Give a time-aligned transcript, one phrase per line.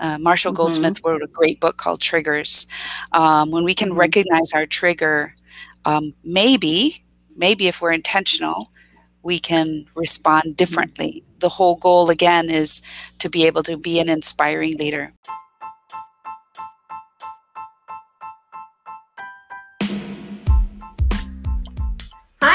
[0.00, 0.62] Uh, Marshall mm-hmm.
[0.62, 2.66] Goldsmith wrote a great book called Triggers.
[3.12, 3.98] Um, when we can mm-hmm.
[3.98, 5.34] recognize our trigger,
[5.84, 7.04] um, maybe,
[7.36, 8.70] maybe if we're intentional,
[9.22, 10.52] we can respond mm-hmm.
[10.52, 11.24] differently.
[11.40, 12.82] The whole goal, again, is
[13.18, 15.12] to be able to be an inspiring leader.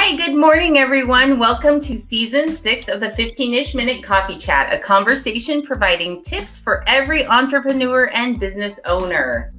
[0.04, 1.38] Hi, good morning, everyone.
[1.38, 6.58] Welcome to season six of the 15 ish minute coffee chat, a conversation providing tips
[6.58, 9.52] for every entrepreneur and business owner.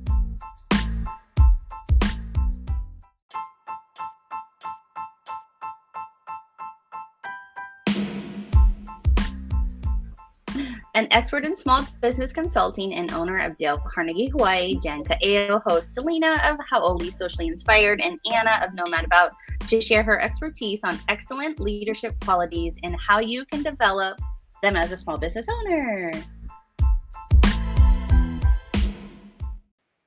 [11.02, 15.94] An expert in small business consulting and owner of Dale Carnegie Hawaii, Jan Kaeo hosts
[15.94, 19.32] Selena of Hau'oli Socially Inspired and Anna of Nomad About
[19.66, 24.20] to share her expertise on excellent leadership qualities and how you can develop
[24.62, 26.12] them as a small business owner.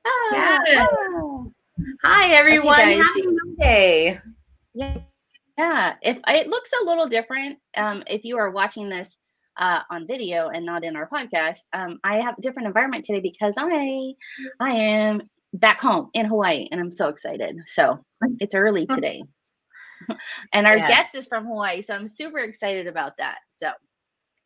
[0.08, 0.60] Ah,
[2.06, 2.80] Hi, everyone.
[2.80, 4.20] Okay, Happy Monday.
[4.74, 4.98] Yeah.
[5.58, 9.20] Yeah, if it looks a little different, um, if you are watching this
[9.58, 13.22] uh, on video and not in our podcast, um, I have a different environment today
[13.22, 14.14] because I
[14.60, 15.22] I am
[15.54, 17.58] back home in Hawaii and I'm so excited.
[17.66, 17.98] So
[18.40, 19.24] it's early today.
[20.54, 20.90] and our yes.
[20.90, 23.40] guest is from Hawaii, so I'm super excited about that.
[23.50, 23.72] So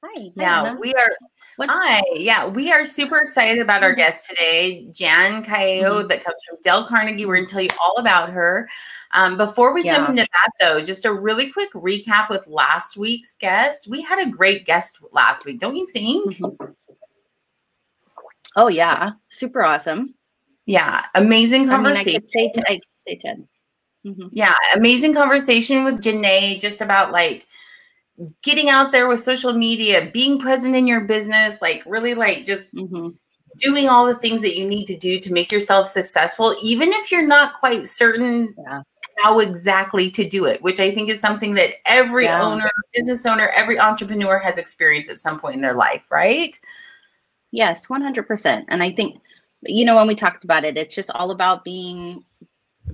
[0.01, 0.31] Hi.
[0.35, 1.17] Yeah, we are.
[1.57, 2.01] What's hi.
[2.13, 3.97] Yeah, we are super excited about our mm-hmm.
[3.97, 6.07] guest today, Jan Kaeo, mm-hmm.
[6.07, 7.25] that comes from Dale Carnegie.
[7.25, 8.69] We're going to tell you all about her.
[9.13, 9.97] Um, before we yeah.
[9.97, 13.89] jump into that, though, just a really quick recap with last week's guest.
[13.89, 16.33] We had a great guest last week, don't you think?
[16.33, 16.65] Mm-hmm.
[18.55, 20.15] Oh yeah, super awesome.
[20.65, 21.99] Yeah, amazing conversation.
[21.99, 23.47] I, mean, I could say, t- I could say 10.
[24.05, 24.27] Mm-hmm.
[24.31, 27.47] Yeah, amazing conversation with Janae, just about like
[28.43, 32.75] getting out there with social media, being present in your business, like really like just
[32.75, 33.09] mm-hmm.
[33.57, 37.11] doing all the things that you need to do to make yourself successful, even if
[37.11, 38.81] you're not quite certain yeah.
[39.23, 42.41] how exactly to do it, which I think is something that every yeah.
[42.41, 46.57] owner, business owner, every entrepreneur has experienced at some point in their life, right?
[47.51, 48.65] Yes, 100%.
[48.67, 49.21] And I think,
[49.63, 52.23] you know, when we talked about it, it's just all about being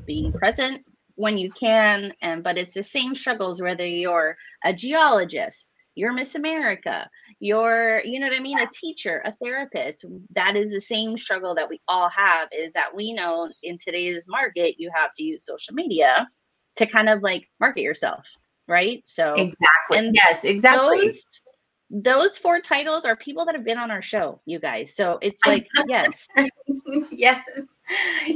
[0.06, 5.72] being present when you can and but it's the same struggles whether you're a geologist
[5.96, 7.10] you're miss america
[7.40, 10.06] you're you know what i mean a teacher a therapist.
[10.32, 14.28] That is the same struggle that we all have is that we know in today's
[14.28, 16.28] market you have to use social media
[16.76, 18.26] to kind of like market yourself
[18.68, 19.02] right?
[19.06, 19.98] So exactly.
[19.98, 21.08] and yes exactly.
[21.08, 21.22] those,
[21.90, 24.96] those four titles are people that have been on our show you guys.
[24.96, 26.28] So it's like yes.
[27.12, 27.48] Yes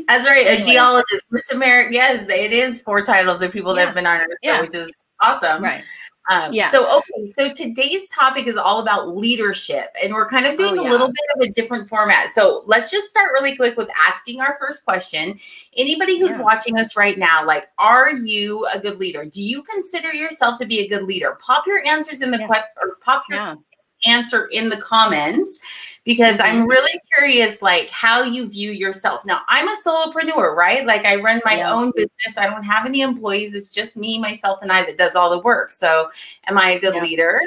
[0.07, 0.45] that's right.
[0.45, 0.61] Anyway.
[0.61, 1.93] A geologist, Miss America.
[1.93, 3.81] Yes, it is four titles of people yeah.
[3.81, 4.61] that have been on show, yeah.
[4.61, 5.63] which is awesome.
[5.63, 5.83] Right.
[6.31, 6.69] Um, yeah.
[6.69, 7.25] So, okay.
[7.25, 10.89] So today's topic is all about leadership, and we're kind of doing oh, yeah.
[10.89, 12.29] a little bit of a different format.
[12.29, 15.39] So let's just start really quick with asking our first question.
[15.75, 16.43] Anybody who's yeah.
[16.43, 19.25] watching us right now, like, are you a good leader?
[19.25, 21.35] Do you consider yourself to be a good leader?
[21.41, 22.45] Pop your answers in the yeah.
[22.45, 23.57] question, or pop your
[24.05, 26.67] answer in the comments because I'm mm-hmm.
[26.67, 29.25] really curious like how you view yourself.
[29.25, 30.85] Now, I'm a solopreneur, right?
[30.85, 31.71] Like I run my yeah.
[31.71, 32.37] own business.
[32.37, 33.53] I don't have any employees.
[33.53, 35.71] It's just me, myself and I that does all the work.
[35.71, 36.09] So,
[36.47, 37.03] am I a good yeah.
[37.03, 37.41] leader?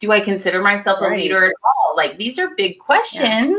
[0.00, 1.12] Do I consider myself right.
[1.12, 1.96] a leader at all?
[1.96, 3.50] Like these are big questions.
[3.50, 3.56] Yeah.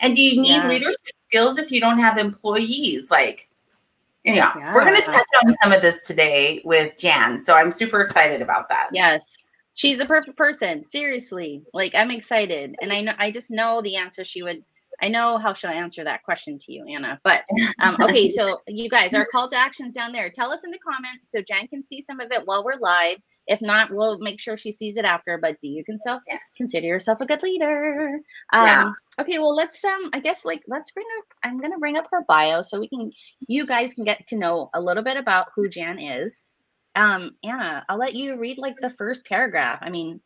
[0.00, 3.10] And do you need leadership skills if you don't have employees?
[3.10, 3.48] Like
[4.24, 4.74] yeah, yeah.
[4.74, 7.38] we're going to touch on some of this today with Jan.
[7.38, 8.90] So I'm super excited about that.
[8.92, 9.38] Yes
[9.78, 10.84] she's the perfect person.
[10.88, 11.62] Seriously.
[11.72, 12.74] Like I'm excited.
[12.82, 14.62] And I know I just know the answer she would
[15.00, 17.20] I know how she'll answer that question to you, Anna.
[17.22, 17.44] But
[17.78, 20.28] um, okay, so you guys, our call to actions down there.
[20.28, 23.18] Tell us in the comments so Jan can see some of it while we're live.
[23.46, 25.38] If not, we'll make sure she sees it after.
[25.38, 26.18] But do you consider
[26.56, 28.18] consider yourself a good leader?
[28.52, 28.90] Um, yeah.
[29.20, 32.24] Okay, well let's um I guess like let's bring up I'm gonna bring up her
[32.26, 33.12] bio so we can
[33.46, 36.42] you guys can get to know a little bit about who Jan is.
[36.98, 39.78] Um, Anna, I'll let you read like the first paragraph.
[39.80, 40.20] I mean,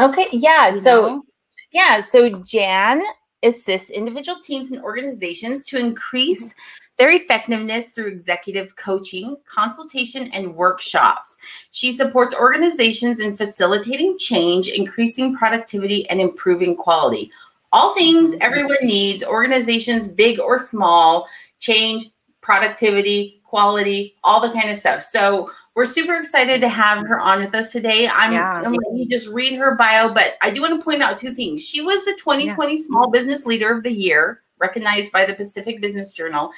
[0.00, 0.72] okay, yeah.
[0.72, 1.22] So, know?
[1.70, 3.02] yeah, so Jan
[3.44, 6.58] assists individual teams and organizations to increase mm-hmm.
[6.96, 11.36] their effectiveness through executive coaching, consultation, and workshops.
[11.72, 17.30] She supports organizations in facilitating change, increasing productivity, and improving quality.
[17.70, 18.40] All things mm-hmm.
[18.40, 21.28] everyone needs, organizations big or small,
[21.58, 22.06] change,
[22.40, 25.00] productivity, quality, all the kind of stuff.
[25.00, 28.08] So we're super excited to have her on with us today.
[28.08, 28.50] I'm, yeah.
[28.64, 31.32] I'm letting you just read her bio, but I do want to point out two
[31.32, 31.64] things.
[31.64, 32.78] She was the 2020 yeah.
[32.80, 36.50] Small Business Leader of the Year, recognized by the Pacific Business Journal,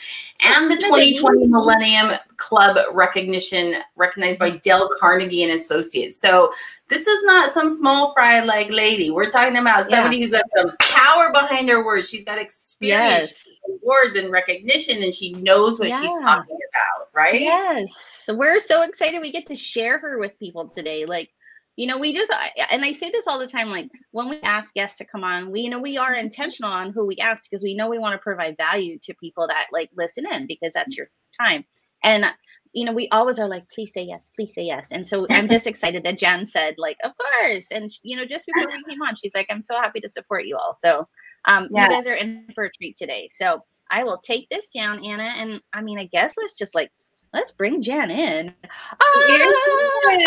[0.44, 6.20] and the 2020 Millennium Club recognition recognized by Dale Carnegie and Associates.
[6.20, 6.50] So
[6.88, 9.10] this is not some small fry like lady.
[9.10, 10.22] We're talking about somebody yeah.
[10.22, 12.08] who's got some power behind her words.
[12.08, 13.32] She's got experience,
[13.66, 13.80] yes.
[13.82, 16.00] words, and recognition, and she knows what yeah.
[16.00, 17.40] she's talking about, right?
[17.40, 18.28] Yes.
[18.28, 21.06] We're so excited we get to share her with people today.
[21.06, 21.30] Like
[21.76, 22.32] you know we just
[22.70, 25.50] and i say this all the time like when we ask guests to come on
[25.50, 28.14] we you know we are intentional on who we ask because we know we want
[28.14, 31.08] to provide value to people that like listen in because that's your
[31.40, 31.64] time.
[32.02, 32.24] And
[32.72, 34.92] you know we always are like please say yes please say yes.
[34.92, 37.66] And so i'm just excited that jan said like of course.
[37.72, 40.46] And you know just before we came on she's like i'm so happy to support
[40.46, 40.74] you all.
[40.74, 41.08] So
[41.46, 41.84] um yeah.
[41.84, 43.28] you guys are in for a treat today.
[43.32, 46.90] So i will take this down anna and i mean i guess let's just like
[47.32, 48.54] let's bring Jan in.
[49.00, 50.18] Oh!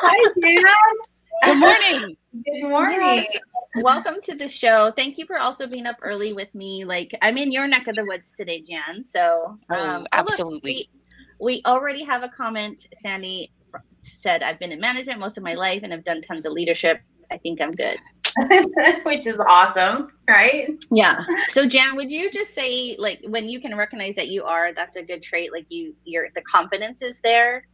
[0.00, 0.64] Hi, Jan.
[1.44, 2.16] Good morning.
[2.44, 3.26] Good morning.
[3.30, 3.38] Yes.
[3.76, 4.90] Welcome to the show.
[4.90, 6.84] Thank you for also being up early with me.
[6.84, 9.02] Like I'm in your neck of the woods today, Jan.
[9.02, 10.88] So oh, um, oh, absolutely.
[11.40, 12.86] we, we already have a comment.
[12.96, 13.50] Sandy
[14.02, 17.00] said, "I've been in management most of my life and I've done tons of leadership.
[17.30, 17.98] I think I'm good."
[19.04, 20.68] which is awesome, right?
[20.90, 21.24] Yeah.
[21.48, 24.96] So Jan, would you just say like when you can recognize that you are, that's
[24.96, 27.66] a good trait, like you your the confidence is there?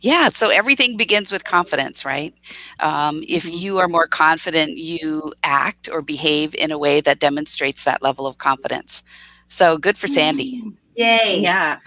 [0.00, 2.34] Yeah, so everything begins with confidence, right?
[2.80, 3.56] Um, if mm-hmm.
[3.56, 8.26] you are more confident, you act or behave in a way that demonstrates that level
[8.26, 9.02] of confidence.
[9.48, 10.62] So good for Sandy.
[10.96, 11.40] Yay.
[11.40, 11.78] Yeah.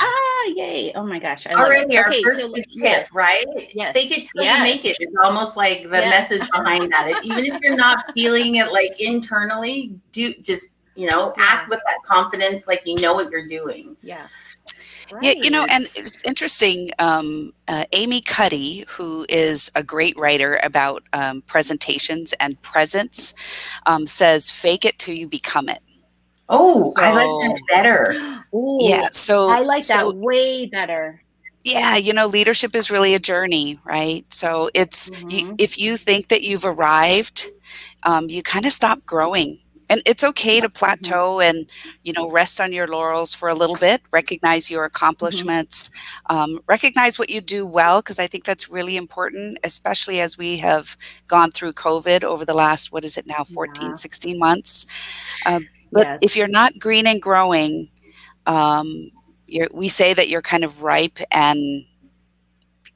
[0.45, 0.91] Yay.
[0.95, 1.47] Oh my gosh.
[1.47, 3.09] I Already our okay, first so tip, yes.
[3.13, 3.45] right?
[3.73, 3.93] Yes.
[3.93, 4.57] Fake it till yes.
[4.57, 4.97] you make it.
[4.99, 6.29] It's almost like the yes.
[6.31, 7.09] message behind that.
[7.09, 11.45] If, even if you're not feeling it like internally, do just, you know, yeah.
[11.45, 13.95] act with that confidence like you know what you're doing.
[14.01, 14.25] Yeah.
[15.11, 15.23] Right.
[15.23, 16.89] Yeah, you know, and it's interesting.
[16.97, 23.35] Um, uh, Amy Cuddy, who is a great writer about um, presentations and presence,
[23.85, 25.83] um, says, "Fake it till you become it."
[26.49, 28.39] Oh, so, I like that better.
[28.53, 31.21] Ooh, yeah, so I like so, that way better.
[31.63, 34.25] Yeah, you know, leadership is really a journey, right?
[34.31, 35.29] So it's mm-hmm.
[35.29, 37.47] you, if you think that you've arrived,
[38.03, 39.59] um, you kind of stop growing
[39.89, 40.73] and it's okay to mm-hmm.
[40.73, 41.65] plateau and
[42.03, 44.95] you know rest on your laurels for a little bit recognize your mm-hmm.
[44.95, 46.35] accomplishments mm-hmm.
[46.35, 50.57] um, recognize what you do well because i think that's really important especially as we
[50.57, 50.97] have
[51.27, 53.95] gone through covid over the last what is it now 14 yeah.
[53.95, 54.85] 16 months
[55.45, 56.19] um, but yes.
[56.21, 57.89] if you're not green and growing
[58.45, 59.11] um,
[59.47, 61.85] you're we say that you're kind of ripe and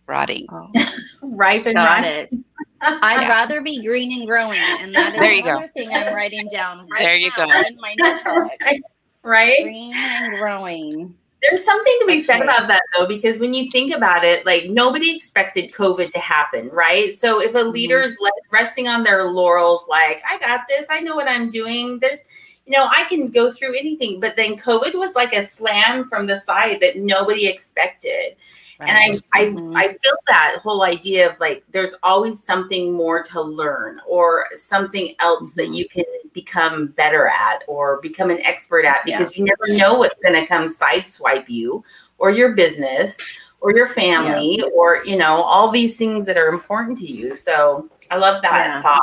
[0.07, 0.71] rotting oh.
[1.21, 2.44] ripe and rotting
[2.81, 3.27] I'd yeah.
[3.27, 5.67] rather be green and growing, and that is there you go.
[5.75, 6.88] thing I'm writing down.
[6.91, 7.44] Right there you go.
[7.44, 7.95] In my
[9.23, 11.15] right, green and growing.
[11.41, 14.69] There's something to be said about that though, because when you think about it, like
[14.69, 17.11] nobody expected COVID to happen, right?
[17.13, 18.55] So if a leader is mm-hmm.
[18.55, 21.99] resting on their laurels, like I got this, I know what I'm doing.
[21.99, 22.21] There's
[22.68, 24.19] you know, I can go through anything.
[24.19, 28.36] But then COVID was like a slam from the side that nobody expected.
[28.80, 28.90] Right.
[28.90, 29.75] And I, I, mm-hmm.
[29.75, 35.16] I feel that whole idea of like there's always something more to learn or something
[35.19, 35.72] else mm-hmm.
[35.72, 36.04] that you can
[36.34, 39.42] become better at or become an expert at because yeah.
[39.42, 41.84] you never know what's going to come sideswipe you
[42.19, 43.18] or your business
[43.62, 44.66] or your family yeah.
[44.75, 48.68] or you know all these things that are important to you so i love that
[48.68, 48.81] yeah.
[48.84, 49.02] thought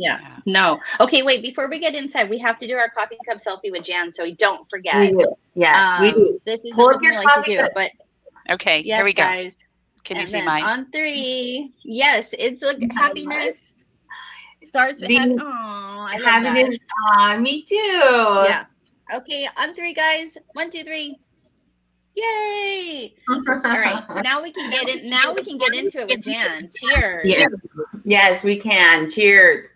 [0.00, 0.38] Yeah.
[0.46, 0.80] No.
[1.00, 1.42] Okay, wait.
[1.42, 4.22] Before we get inside, we have to do our coffee cup selfie with Jan, so
[4.24, 4.98] we don't forget.
[5.00, 5.34] We do.
[5.54, 6.40] Yes, um, we do.
[6.44, 7.60] This is what we like to do.
[7.60, 7.72] Cup.
[7.74, 7.90] But
[8.52, 9.22] okay, yes, here we go.
[9.22, 9.56] Guys.
[10.04, 10.62] Can you see mine?
[10.62, 11.72] On three.
[11.84, 13.74] Yes, it's a happiness.
[14.60, 16.78] Starts with happy- oh, happiness.
[17.10, 17.76] Aw, me too.
[17.76, 18.64] Yeah.
[19.14, 20.36] Okay, on three, guys.
[20.54, 21.18] One, two, three.
[22.14, 23.14] Yay!
[23.30, 25.08] All right, now we can get in.
[25.08, 26.68] Now we can get into it with Jan.
[26.74, 27.24] Cheers.
[27.24, 27.50] Yes,
[28.04, 29.08] yes, we can.
[29.08, 29.68] Cheers.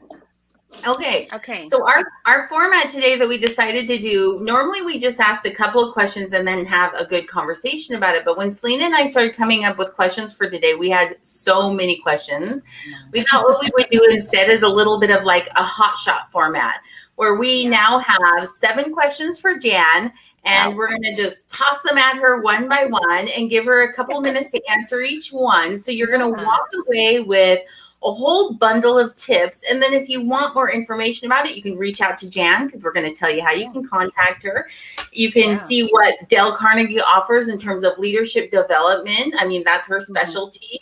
[0.87, 1.29] Okay.
[1.33, 1.67] Okay.
[1.67, 5.51] So our our format today that we decided to do, normally we just ask a
[5.51, 8.25] couple of questions and then have a good conversation about it.
[8.25, 11.73] But when Selena and I started coming up with questions for today, we had so
[11.73, 12.65] many questions.
[13.13, 15.97] We thought what we would do instead is a little bit of like a hot
[15.97, 16.81] shot format
[17.17, 20.13] where we now have seven questions for Jan
[20.45, 23.83] and we're going to just toss them at her one by one and give her
[23.83, 25.77] a couple minutes to answer each one.
[25.77, 27.61] So you're going to walk away with
[28.05, 29.65] a whole bundle of tips.
[29.71, 32.67] And then if you want more information about it, you can reach out to Jan
[32.67, 34.69] because we're going to tell you how you can contact her.
[35.13, 35.55] You can yeah.
[35.55, 39.35] see what Dale Carnegie offers in terms of leadership development.
[39.39, 40.15] I mean, that's her mm-hmm.
[40.15, 40.81] specialty.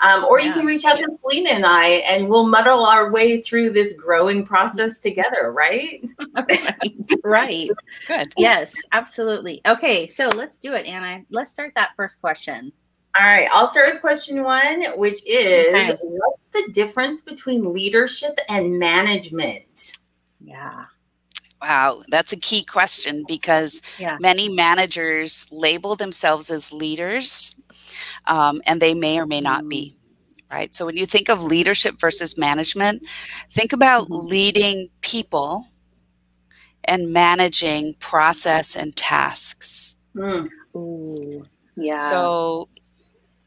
[0.00, 0.46] Um, or yeah.
[0.46, 3.94] you can reach out to Selena and I, and we'll muddle our way through this
[3.94, 6.08] growing process together, right?
[6.36, 7.04] right.
[7.24, 7.70] right.
[8.06, 8.32] Good.
[8.36, 9.60] Yes, absolutely.
[9.66, 11.24] Okay, so let's do it, Anna.
[11.30, 12.72] Let's start that first question.
[13.16, 15.98] All right, I'll start with question one, which is okay.
[16.02, 19.92] what's the difference between leadership and management?
[20.40, 20.84] Yeah.
[21.60, 24.18] Wow, that's a key question because Yeah.
[24.20, 27.56] many managers label themselves as leaders
[28.26, 29.96] um, and they may or may not be,
[30.52, 30.72] right?
[30.72, 33.02] So when you think of leadership versus management,
[33.50, 34.28] think about Mhm.
[34.28, 35.66] leading people
[36.84, 39.96] and managing process and tasks.
[40.14, 40.48] Mm.
[40.76, 41.44] Ooh.
[41.76, 41.96] Yeah.
[41.96, 42.68] So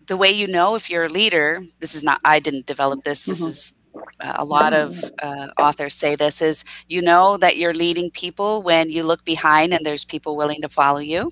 [0.08, 3.26] the way you know if you're a leader, this is not, I didn't develop this,
[3.26, 3.48] this Mhm.
[3.48, 3.74] is
[4.22, 8.62] uh, a lot of uh, authors say this is you know that you're leading people
[8.64, 11.32] when you look behind and there's people willing to follow you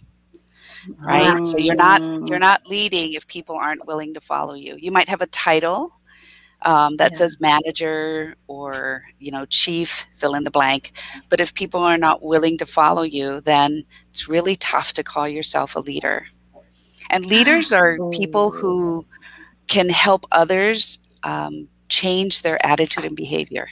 [1.06, 2.40] right so you're not you're Mm.
[2.40, 5.94] not leading if people aren't willing to follow you you might have a title
[6.64, 7.18] um, that Yeah.
[7.18, 10.92] says manager or you know chief fill in the blank
[11.30, 15.28] but if people are not willing to follow you then it's really tough to call
[15.28, 16.28] yourself a leader
[17.10, 19.06] and leaders are people who
[19.68, 23.68] can help others um, change their attitude and behavior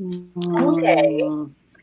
[0.00, 1.20] Okay.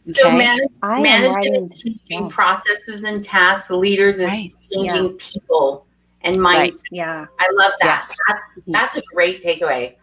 [0.05, 0.37] So Okay.
[0.37, 0.59] man-
[1.03, 2.29] management is changing down.
[2.29, 3.69] processes and tasks.
[3.69, 5.85] Leaders is right changing people
[6.21, 6.71] and Right.
[6.91, 7.25] Yeah.
[7.39, 8.05] I love that.
[8.07, 8.17] Yes.
[8.27, 9.95] That's, that's a great takeaway.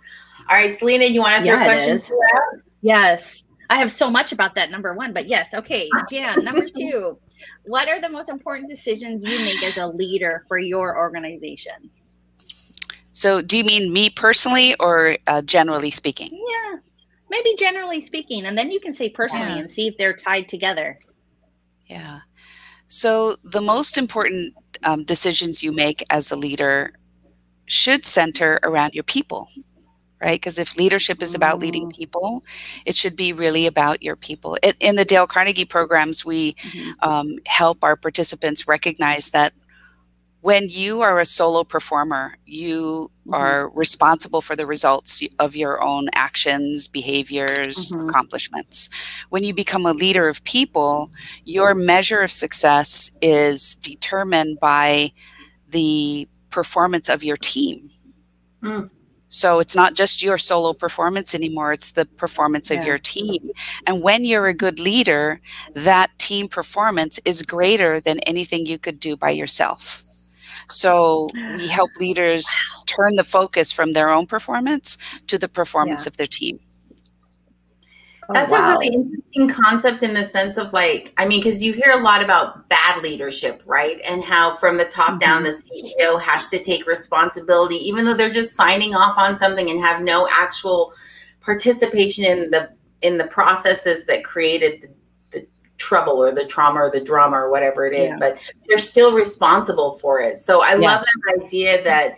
[0.49, 2.07] All right, Selena, you want to throw Yeah, a it question is.
[2.07, 2.63] to that?
[2.83, 3.43] Yes.
[3.71, 5.55] I have so much about that number one, but yes.
[5.55, 5.89] Okay.
[6.11, 7.19] Jan, number two.
[7.65, 11.91] What are the most important decisions you make as a leader for your organization?
[13.17, 16.79] so do you mean me personally or uh, generally speaking Yeah.
[17.31, 19.59] Maybe generally speaking, and then you can say personally Yeah.
[19.59, 20.99] and see if they're tied together.
[21.87, 22.21] Yeah.
[22.87, 26.93] So the most important um, decisions you make as a leader
[27.67, 29.49] should center around your people,
[30.25, 30.41] right?
[30.41, 31.97] Because if leadership is about leading Mm.
[31.97, 32.43] people,
[32.87, 34.57] it should be really about your people.
[34.63, 36.57] It, in the Dale Carnegie programs, we
[37.01, 39.53] um, help our participants recognize that
[40.41, 43.35] when you are a solo performer, you Mhm.
[43.35, 48.09] are responsible for the results of your own actions, behaviors, Mhm.
[48.09, 48.89] accomplishments.
[49.31, 51.11] When you become a leader of people,
[51.45, 55.13] your measure of success is determined by
[55.71, 57.91] the performance of your team.
[58.63, 58.91] Mm.
[59.35, 62.87] So it's not just your solo performance anymore, it's the performance of Yeah.
[62.87, 63.51] your team.
[63.87, 65.41] And when you're a good leader,
[65.75, 70.05] that team performance is greater than anything you could do by yourself.
[70.69, 72.47] So we help leaders
[72.87, 74.99] turn the focus from their own performance
[75.29, 76.11] to the performance Yeah.
[76.11, 76.61] of their team.
[78.29, 78.75] Oh, That's wow.
[78.75, 82.01] a really interesting concept in the sense of like, I mean, because you hear a
[82.01, 84.01] lot about bad leadership, right?
[84.05, 88.31] And how from the top down, the CEO has to take responsibility, even though they're
[88.31, 90.93] just signing off on something and have no actual
[91.41, 92.71] participation in the
[93.03, 94.89] in the processes that created
[95.31, 98.13] the, the trouble or the trauma or the drama or whatever it is.
[98.13, 98.19] Yeah.
[98.19, 100.39] But they're still responsible for it.
[100.39, 101.05] So I love Yes.
[101.05, 102.17] this idea that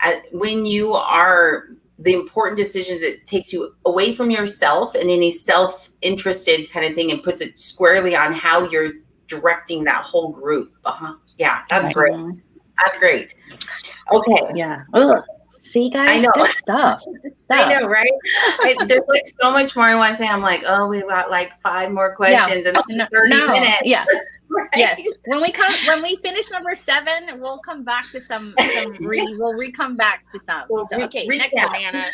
[0.00, 5.30] uh, when you are the important decisions it takes you away from yourself and any
[5.30, 8.92] self-interested kind of thing and puts it squarely on how you're
[9.28, 11.14] directing that whole group uh-huh.
[11.38, 12.40] yeah that's great Mhm.
[12.82, 13.34] that's great
[14.12, 14.82] okay Yeah.
[14.92, 15.22] Ugh.
[15.66, 16.30] See, guys, I know.
[16.34, 17.02] good stuff.
[17.22, 18.10] Good i know right
[18.60, 21.30] I, there's like so much more i want to say i'm like oh we've got
[21.30, 24.04] like five more questions and oh, No, 30 no, minutes Yeah.
[24.50, 24.68] right?
[24.74, 25.00] Yes.
[25.26, 28.54] When we come, when we finish number seven, we'll come back to some.
[28.74, 30.64] some re, we'll re come back to some.
[30.70, 31.26] We'll So, re- okay.
[31.26, 31.66] Next recap.
[31.68, 32.06] one, Anna.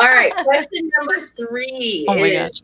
[0.00, 2.62] all right question number three Oh my is,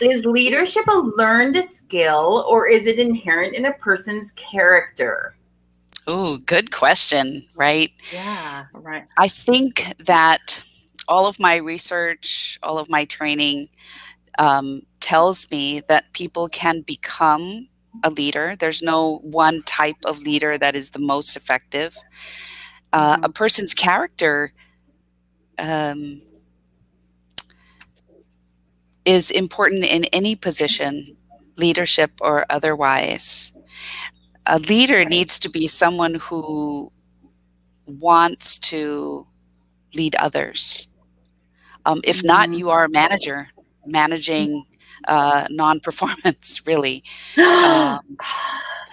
[0.00, 5.34] is leadership a learned skill or is it inherent in a person's character
[6.08, 7.90] Ooh, good question, right?
[8.10, 8.66] Yeah.
[8.72, 9.06] Right.
[9.16, 10.64] I think that
[11.08, 13.68] all of my research, all of my training
[14.38, 17.68] um, tells me that people can become
[18.02, 18.54] a leader.
[18.58, 21.96] There's no one type of leader that is the most effective.
[22.92, 23.22] Uh, Mhm.
[23.22, 24.52] A person's character
[25.58, 26.20] um,
[29.04, 31.16] is important in any position,
[31.56, 33.52] leadership or otherwise.
[34.46, 35.08] A leader Right.
[35.08, 36.90] needs to be someone who
[37.86, 39.26] wants to
[39.94, 40.88] lead others.
[41.84, 42.58] Um, if not, Mhm.
[42.58, 43.48] you are a manager
[43.86, 44.64] managing
[45.08, 47.02] uh, non-performance, really.
[47.36, 48.00] God.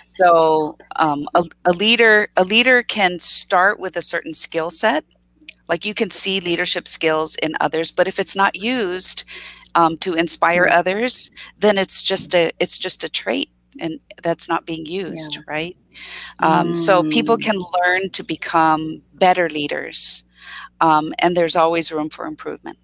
[0.03, 5.05] So um, a, a leader a leader can start with a certain skill set.
[5.69, 9.23] Like you can see leadership skills in others, but if it's not used
[9.75, 10.71] um, to inspire Mm.
[10.71, 15.75] others, then it's just a it's just a trait, and that's not being used, right?
[16.39, 17.41] Um, So people Mm.
[17.41, 20.23] can learn to become better leaders,
[20.81, 22.77] um, and there's always room for improvement.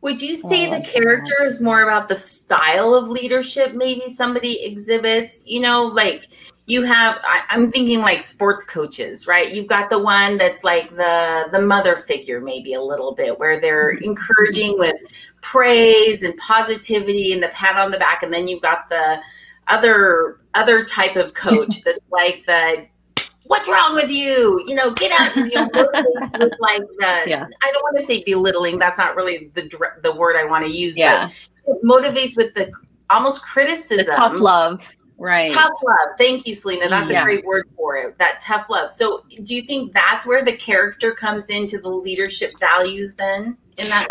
[0.00, 4.64] Would you say Oh, the character is more about the style of leadership maybe somebody
[4.64, 5.42] exhibits?
[5.44, 6.28] You know, like
[6.68, 10.94] you have I, am thinking like sports coaches right you've got the one that's like
[10.94, 14.04] the the mother figure maybe a little bit where they're mm-hmm.
[14.04, 14.94] encouraging with
[15.40, 19.20] praise and positivity and the pat on the back and then you've got the
[19.68, 22.86] other other type of coach that's like the
[23.44, 27.46] what's wrong with you you know get out you know with like the yeah.
[27.62, 29.68] i don't want to say belittling that's not really the
[30.02, 31.28] the word i want to use yeah.
[31.66, 32.70] but motivates with the
[33.10, 34.82] almost criticism the tough love
[35.20, 35.50] Right.
[35.50, 36.16] Tough love.
[36.16, 36.86] Thank you, Selena.
[36.86, 37.22] Mm, that's yeah.
[37.22, 38.16] a great word for it.
[38.18, 38.92] That tough love.
[38.92, 43.88] So, do you think that's where the character comes into the leadership values then in
[43.88, 44.06] that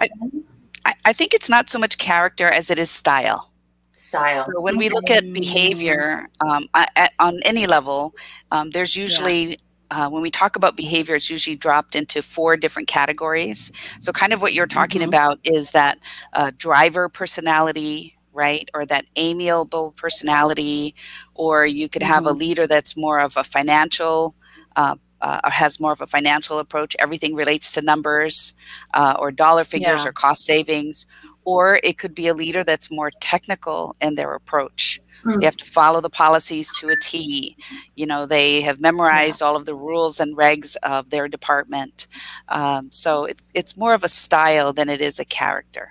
[0.85, 3.51] I, I think it's not so much character as it is style.
[3.97, 4.45] Style.
[4.45, 8.15] So, when we look at behavior um, at, on any level,
[8.51, 9.55] um, there's usually yeah.
[9.89, 13.71] Uh, when we talk about behavior, it's usually dropped into four different categories.
[14.01, 15.07] So, kind of what you're talking mm-hmm.
[15.07, 15.97] about is that
[16.33, 18.69] uh, driver personality, right?
[18.73, 20.93] Or that amiable personality,
[21.35, 22.35] or you could have mm-hmm.
[22.35, 24.35] a leader that's more of a financial,
[24.75, 26.95] uh, uh, has more of a financial approach.
[26.99, 28.53] Everything relates to numbers
[28.93, 30.09] uh, or dollar figures yeah.
[30.09, 31.07] or cost savings.
[31.47, 34.99] Or it could be a leader that's more technical in their approach.
[35.23, 35.39] Mm.
[35.39, 37.55] They have to follow the policies to a T.
[37.95, 39.47] You know, they have memorized yeah.
[39.47, 42.07] all of the rules and regs of their department.
[42.49, 45.89] Um, so it, it's more of a style than it is a character.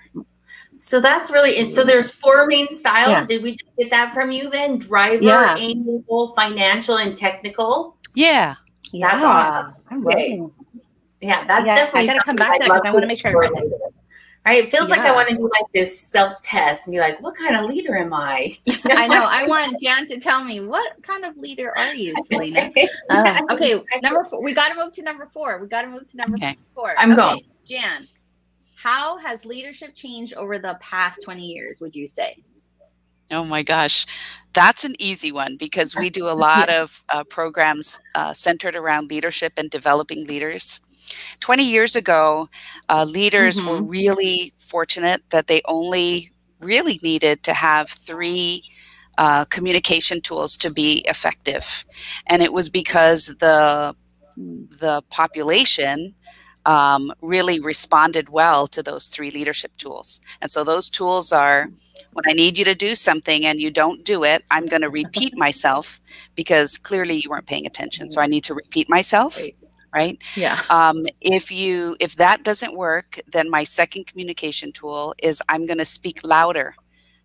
[0.77, 3.09] So that's really and so there's four main styles.
[3.09, 3.25] Yeah.
[3.25, 4.77] Did we just get that from you then?
[4.77, 5.57] Driver, yeah.
[5.57, 7.97] amiable, financial, and technical.
[8.13, 8.53] Yeah.
[8.93, 9.73] That's yeah.
[9.89, 10.05] awesome.
[10.05, 10.39] Okay.
[11.19, 12.09] Yeah, that's yeah, definitely.
[12.09, 13.93] I gotta come back to that because I want to make sure I read it.
[14.47, 14.63] Right?
[14.63, 14.95] It feels yeah.
[14.95, 17.65] like I want to do like this self test and be like, what kind of
[17.65, 18.57] leader am I?
[18.65, 18.95] You know?
[18.95, 19.25] I know.
[19.29, 22.71] I want Jan to tell me what kind of leader are you, Selena?
[23.09, 24.41] Uh, okay, number four.
[24.41, 25.59] We got to move to number four.
[25.59, 26.55] We got to move to number okay.
[26.73, 26.93] four.
[26.97, 27.21] I'm okay.
[27.21, 27.41] going.
[27.65, 28.07] Jan,
[28.75, 32.33] how has leadership changed over the past 20 years, would you say?
[33.31, 34.05] Oh my gosh,
[34.53, 39.09] that's an easy one because we do a lot of uh, programs uh, centered around
[39.09, 40.79] leadership and developing leaders.
[41.39, 42.49] 20 years ago,
[42.89, 43.69] uh, leaders mm-hmm.
[43.69, 48.63] were really fortunate that they only really needed to have three
[49.17, 51.85] uh, communication tools to be effective.
[52.27, 53.95] And it was because the
[54.37, 56.13] the population
[56.67, 60.21] um, really responded well to those three leadership tools.
[60.41, 61.69] And so those tools are
[62.13, 64.89] when I need you to do something and you don't do it, I'm going to
[64.89, 66.01] repeat myself
[66.35, 68.11] because clearly you weren't paying attention.
[68.11, 69.39] So I need to repeat myself.
[69.93, 70.21] Right.
[70.35, 70.61] Yeah.
[70.69, 75.79] Um, if you if that doesn't work, then my second communication tool is I'm going
[75.79, 76.75] to speak louder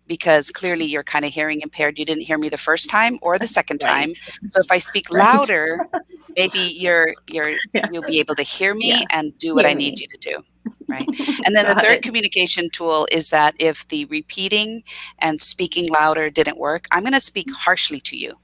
[0.07, 1.97] because clearly you're kind of hearing impaired.
[1.97, 4.09] You didn't hear me the first time or the second time.
[4.09, 4.51] Right.
[4.51, 5.87] So if I speak louder,
[6.35, 7.87] maybe you're you're yeah.
[7.91, 9.05] you'll be able to hear me yeah.
[9.11, 10.01] and do what hear I need me.
[10.01, 10.43] you to do.
[10.87, 11.07] Right.
[11.45, 12.03] And then the third it.
[12.03, 14.83] communication tool is that if the repeating
[15.19, 18.35] and speaking louder didn't work, I'm going to speak harshly to you.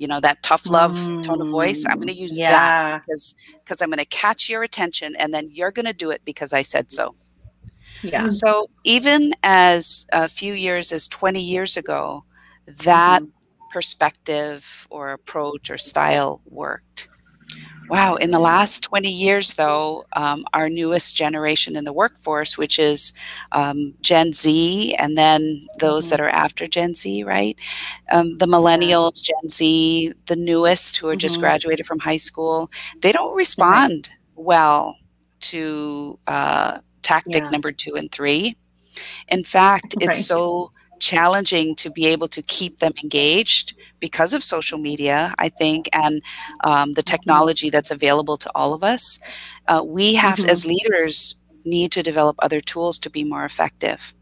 [0.00, 1.84] You know, that tough love mm, tone of voice.
[1.86, 2.50] I'm going to use yeah.
[2.50, 6.10] that because because I'm going to catch your attention and then you're going to do
[6.10, 7.14] it because I said so.
[8.02, 8.30] Yeah.
[8.30, 12.24] So even as a few years as 20 years ago,
[12.66, 13.68] that mm-hmm.
[13.70, 17.09] perspective or approach or style worked.
[17.90, 18.14] Wow.
[18.14, 23.12] In the last 20 years, though, um, our newest generation in the workforce, which is
[23.50, 26.10] um, Gen Z and then those mm-hmm.
[26.10, 27.58] that are after Gen Z, right?
[28.12, 31.18] Um, the millennials, Gen Z, the newest who are mm-hmm.
[31.18, 34.96] just graduated from high school, they don't respond well
[35.40, 37.50] to uh, tactic yeah.
[37.50, 38.56] number two and three.
[39.28, 40.10] In fact, right.
[40.10, 45.48] it's so challenging to be able to keep them engaged because of social media, I
[45.48, 46.22] think, and
[46.64, 47.10] um, the mm-hmm.
[47.10, 49.18] technology that's available to all of us.
[49.66, 50.50] Uh, we have, mm-hmm.
[50.50, 54.14] as leaders, need to develop other tools to be more effective.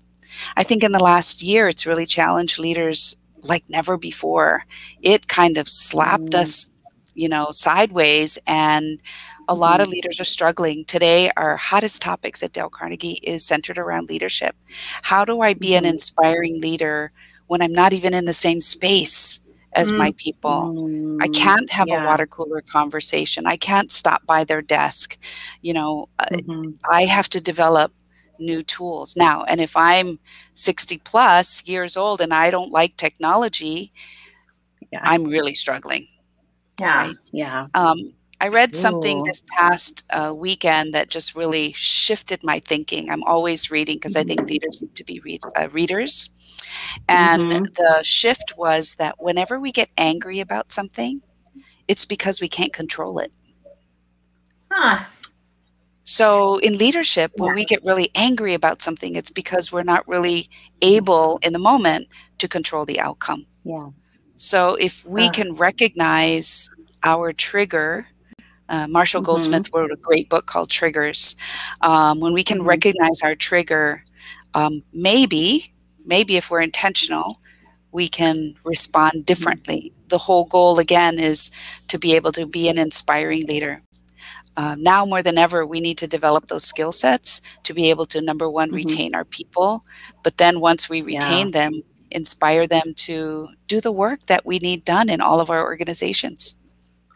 [0.56, 4.64] I think in the last year, it's really challenged leaders like never before.
[5.02, 6.40] It kind of slapped mm.
[6.40, 6.70] us,
[7.14, 9.00] you know, sideways and
[9.48, 9.94] a lot of mm-hmm.
[9.94, 10.84] leaders are struggling.
[10.84, 14.54] Today, our hottest topics at Dale Carnegie is centered around leadership.
[15.02, 15.92] How do I be an mm-hmm.
[15.92, 17.11] inspiring leader
[17.46, 19.40] when I'm not even in the same space
[19.72, 20.74] as my people?
[21.22, 22.02] I mm, can't have yeah.
[22.02, 23.46] a water cooler conversation.
[23.46, 25.18] I can't stop by their desk.
[25.62, 26.72] You know, uh, mm-hmm.
[26.90, 27.92] I have to develop
[28.38, 29.44] new tools now.
[29.44, 30.18] And if I'm
[30.54, 33.92] 60 plus years old and I don't like technology,
[34.92, 35.00] yeah.
[35.02, 36.06] I'm really struggling.
[36.78, 37.06] Yeah.
[37.06, 37.14] Right?
[37.32, 37.66] Yeah.
[37.74, 43.11] Um, I read something this past uh, weekend that just really shifted my thinking.
[43.11, 44.51] I'm always reading because I think mm-hmm.
[44.51, 46.31] leaders need to be read, uh, readers.
[47.09, 47.64] And mm-hmm.
[47.74, 51.20] the shift was that whenever we get angry about something,
[51.88, 53.33] it's because we can't control it.
[54.70, 55.05] Huh.
[56.05, 60.48] So in leadership, when we get really angry about something, it's because we're not really
[60.81, 63.46] able in the moment to control the outcome.
[63.64, 63.90] Yeah.
[64.37, 65.33] So if we uh.
[65.33, 66.70] can recognize
[67.03, 68.07] our trigger,
[68.68, 69.26] uh, Marshall mm-hmm.
[69.26, 71.37] Goldsmith wrote a great book called Triggers.
[71.81, 72.68] Um, when we can mm-hmm.
[72.68, 74.02] recognize our trigger,
[74.54, 75.72] um, maybe,
[76.04, 77.38] maybe if we're intentional,
[77.92, 79.22] we can respond mm-hmm.
[79.22, 79.92] differently.
[80.09, 81.50] The whole goal, again, is
[81.88, 83.83] to be able to be an inspiring leader.
[84.57, 88.07] Uh, now more than ever, we need to develop those skill sets to be able
[88.07, 88.76] to, number one, mm-hmm.
[88.76, 89.85] retain our people.
[90.24, 91.52] But then once we retain yeah.
[91.52, 95.62] them, inspire them to do the work that we need done in all of our
[95.62, 96.57] organizations.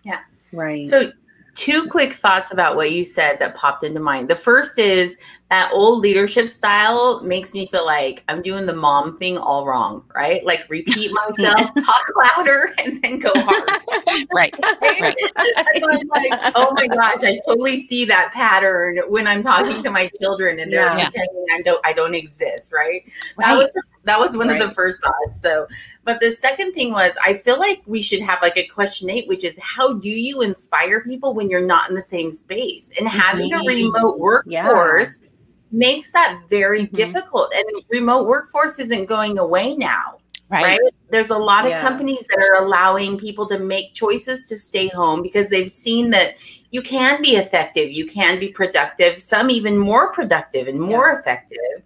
[0.05, 0.21] Yeah.
[0.53, 0.85] Right.
[0.85, 1.13] So
[1.55, 4.29] two quick thoughts about what you said that popped into mind.
[4.29, 5.19] The first is
[5.51, 10.05] that old leadership style makes me feel like I'm doing the mom thing all wrong,
[10.15, 10.45] right?
[10.45, 14.27] Like repeat myself, talk louder, and then go hard.
[14.35, 14.55] right.
[15.01, 15.15] right.
[15.37, 20.11] I'm like, oh my gosh, I totally see that pattern when I'm talking to my
[20.21, 21.11] children and they're yeah.
[21.11, 23.03] pretending I don't I don't exist, right?
[23.37, 23.47] right.
[23.47, 23.71] That was
[24.05, 24.61] that was one right.
[24.61, 25.41] of the first thoughts.
[25.41, 25.67] So,
[26.05, 29.29] but the second thing was, I feel like we should have like a question eight,
[29.29, 32.93] which is how do you inspire people when you're not in the same space?
[32.99, 33.69] And having mm-hmm.
[33.69, 35.29] a remote workforce yeah.
[35.71, 36.95] makes that very mm-hmm.
[36.95, 37.53] difficult.
[37.55, 40.19] And remote workforce isn't going away now.
[40.51, 40.79] Right.
[40.79, 40.81] right?
[41.11, 41.81] There's a lot of yeah.
[41.81, 46.37] companies that are allowing people to make choices to stay home because they've seen that
[46.71, 51.19] you can be effective, you can be productive, some even more productive and more yeah.
[51.19, 51.83] effective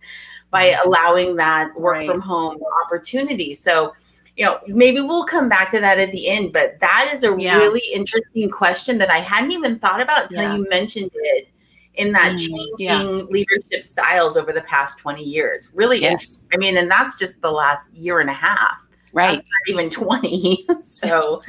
[0.51, 2.07] by allowing that work right.
[2.07, 3.55] from home opportunity.
[3.55, 3.95] So,
[4.37, 7.35] you know, maybe we'll come back to that at the end, but that is a
[7.39, 7.57] yeah.
[7.57, 10.57] really interesting question that I hadn't even thought about until yeah.
[10.57, 11.51] you mentioned it
[11.95, 13.03] in that mm, changing yeah.
[13.03, 15.71] leadership styles over the past 20 years.
[15.75, 16.23] Really yes.
[16.23, 18.87] Is, I mean, and that's just the last year and a half.
[19.13, 19.37] Right.
[19.37, 20.67] That's not even 20.
[20.83, 21.41] so,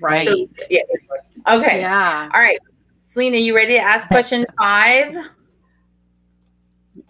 [0.00, 0.26] right.
[0.26, 0.82] So, yeah.
[1.48, 1.80] Okay.
[1.80, 2.28] Yeah.
[2.32, 2.58] All right.
[3.00, 5.16] Selena, you ready to ask question five?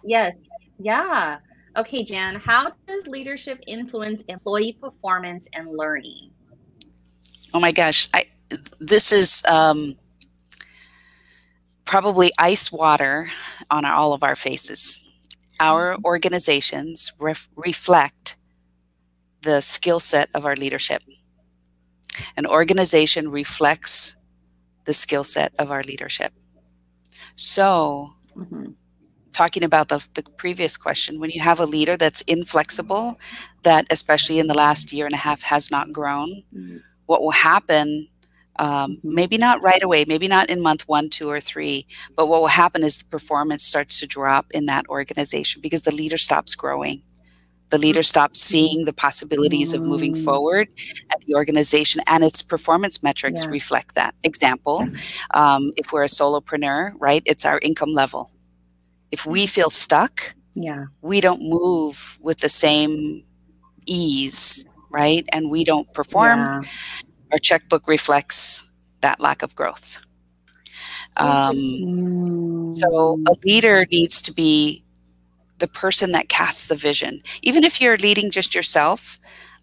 [0.03, 0.45] Yes.
[0.79, 1.37] Yeah.
[1.75, 6.31] Okay, Jan, how does leadership influence employee performance and learning?
[7.53, 8.25] Oh my gosh, I,
[8.79, 9.95] this is um,
[11.85, 13.29] probably ice water
[13.69, 15.03] on all of our faces.
[15.59, 16.05] Our mm-hmm.
[16.05, 18.37] organizations ref- reflect
[19.41, 21.03] the skill set of our leadership.
[22.35, 24.15] An organization reflects
[24.85, 26.33] the skill set of our leadership.
[27.35, 28.71] So, mm-hmm
[29.37, 33.19] talking about the, the previous question, when you have a leader that's inflexible,
[33.61, 36.77] that especially in the last year and a half has not grown, mm-hmm.
[37.05, 38.07] what will happen?
[38.57, 42.41] Um, maybe not right away, maybe not in month one, two, or three, but what
[42.41, 46.55] will happen is the performance starts to drop in that organization because the leader stops
[46.55, 47.03] growing.
[47.69, 50.23] The leader stops seeing the possibilities of moving mm.
[50.23, 50.69] forward
[51.11, 53.51] at the organization, and its performance metrics yeah.
[53.51, 54.15] reflect that.
[54.23, 54.87] Example,
[55.31, 58.31] um, if we're a solopreneur, right, it's our income level
[59.11, 63.23] if we feel stuck, yeah, we don't move with the same
[63.85, 65.25] ease, right?
[65.31, 66.39] And we don't perform.
[66.39, 66.61] Yeah.
[67.31, 68.65] Our checkbook reflects
[69.01, 69.99] that lack of growth.
[71.17, 74.83] Um, so a leader needs to be
[75.59, 77.21] the person that casts the vision.
[77.41, 79.19] Even if you're leading just yourself,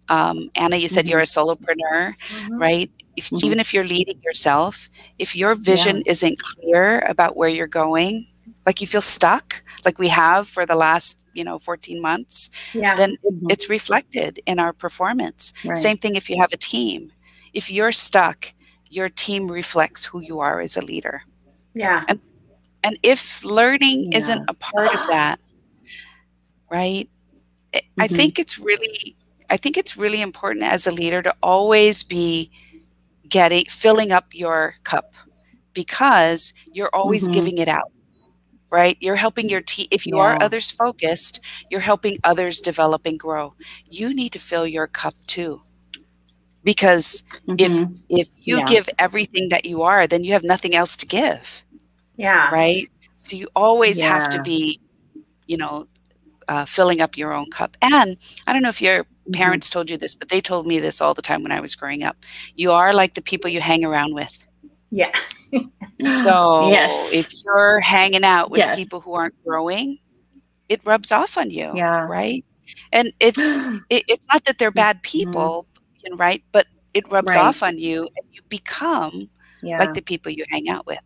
[0.09, 1.11] um, Anna, you said mm-hmm.
[1.11, 2.57] you're a solopreneur, mm-hmm.
[2.57, 2.91] right?
[3.15, 3.45] If, mm-hmm.
[3.45, 6.11] Even if you're leading yourself, if your vision yeah.
[6.11, 8.27] isn't clear about where you're going,
[8.65, 12.95] like you feel stuck like we have for the last you know 14 months yeah.
[12.95, 13.49] then mm-hmm.
[13.49, 15.77] it's reflected in our performance right.
[15.77, 17.11] same thing if you have a team
[17.53, 18.53] if you're stuck
[18.89, 21.23] your team reflects who you are as a leader
[21.73, 22.27] yeah and
[22.83, 24.17] and if learning yeah.
[24.17, 25.39] isn't a part of that
[26.71, 27.09] right
[27.73, 28.01] mm-hmm.
[28.01, 29.15] i think it's really
[29.49, 32.49] i think it's really important as a leader to always be
[33.27, 35.13] getting filling up your cup
[35.73, 37.33] because you're always mm-hmm.
[37.33, 37.91] giving it out
[38.75, 38.97] right?
[38.99, 39.87] You're helping your team.
[39.89, 40.23] If you yeah.
[40.23, 41.39] are others focused,
[41.71, 43.53] you're helping others develop and grow.
[43.89, 45.61] You need to fill your cup too.
[46.65, 47.55] Because mm-hmm.
[47.57, 47.71] if
[48.09, 48.65] if you yeah.
[48.65, 51.63] give everything that you are, then you have nothing else to give.
[52.17, 52.51] Yeah.
[52.51, 52.87] Right?
[53.15, 54.09] So you always yeah.
[54.09, 54.79] have to be,
[55.47, 55.87] you know,
[56.49, 57.77] uh, filling up your own cup.
[57.81, 59.31] And I don't know if your mm-hmm.
[59.31, 61.75] parents told you this, but they told me this all the time when I was
[61.75, 62.17] growing up.
[62.55, 64.44] You are like the people you hang around with.
[64.95, 65.11] Yeah.
[65.99, 67.11] so yes.
[67.11, 68.77] if you're hanging out with yes.
[68.77, 69.99] people who aren't growing,
[70.69, 71.73] it rubs off on you.
[71.75, 72.05] Yeah.
[72.05, 72.45] Right.
[72.93, 73.37] And it's
[73.89, 75.31] it, it's not that they're bad mm-hmm.
[75.31, 75.67] people,
[76.05, 76.15] mm-hmm.
[76.15, 76.43] right?
[76.53, 77.37] But it rubs right.
[77.37, 79.29] off on you and you become
[79.61, 79.79] yeah.
[79.79, 80.99] like the people you hang out with.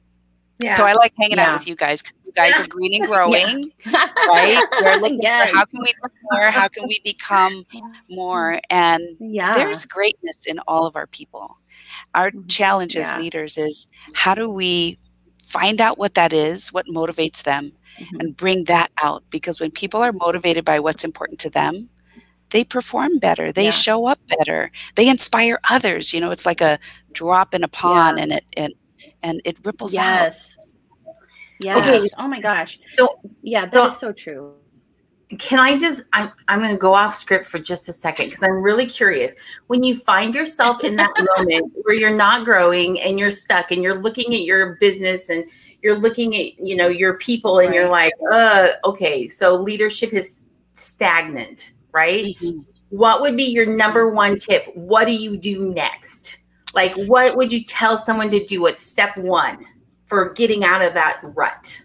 [0.59, 0.75] Yeah.
[0.75, 1.47] So I like hanging yeah.
[1.47, 4.63] out with you guys because you guys are green and growing, right?
[4.83, 5.49] We're looking yes.
[5.49, 6.51] for how can we do more?
[6.51, 7.65] How can we become
[8.07, 8.59] more?
[8.69, 9.53] And yeah.
[9.53, 11.57] there's greatness in all of our people.
[12.15, 12.47] Our mm-hmm.
[12.47, 14.97] challenge as leaders is how do we
[15.41, 18.19] find out what that is, what motivates them, mm-hmm.
[18.19, 19.23] and bring that out?
[19.29, 21.89] Because when people are motivated by what's important to them,
[22.51, 23.71] they perform better they yeah.
[23.71, 26.79] show up better they inspire others you know it's like a
[27.11, 28.23] drop in a pond yeah.
[28.23, 28.73] and it and
[29.23, 30.57] and it ripples yes.
[30.57, 30.65] out
[31.61, 32.07] yes okay.
[32.17, 34.53] oh my gosh so yeah that so, is so true
[35.37, 38.41] can I just I'm I'm going to go off script for just a second because
[38.41, 39.35] I'm really curious.
[39.67, 43.83] When you find yourself in that moment where you're not growing and you're stuck and
[43.83, 45.45] you're looking at your business and
[45.81, 47.75] you're looking at, you know, your people and right.
[47.75, 50.41] you're like, "Uh, okay, so leadership is
[50.73, 52.61] stagnant, right?" Mm-hmm.
[52.89, 54.65] What would be your number one tip?
[54.75, 56.39] What do you do next?
[56.73, 58.61] Like what would you tell someone to do?
[58.61, 59.65] What's step 1
[60.05, 61.81] for getting out of that rut?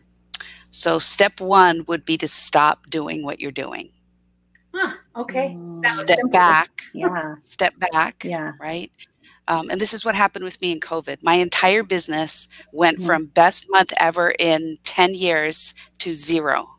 [0.74, 3.90] So step one would be to stop doing what you're doing.
[4.74, 5.54] Huh, okay.
[5.56, 5.86] Mm.
[5.86, 6.82] Step back.
[6.92, 7.36] Yeah.
[7.40, 8.24] Step back.
[8.24, 8.54] Yeah.
[8.58, 8.90] Right.
[9.46, 11.18] Um, and this is what happened with me in COVID.
[11.22, 13.06] My entire business went mm.
[13.06, 16.68] from best month ever in 10 years to zero.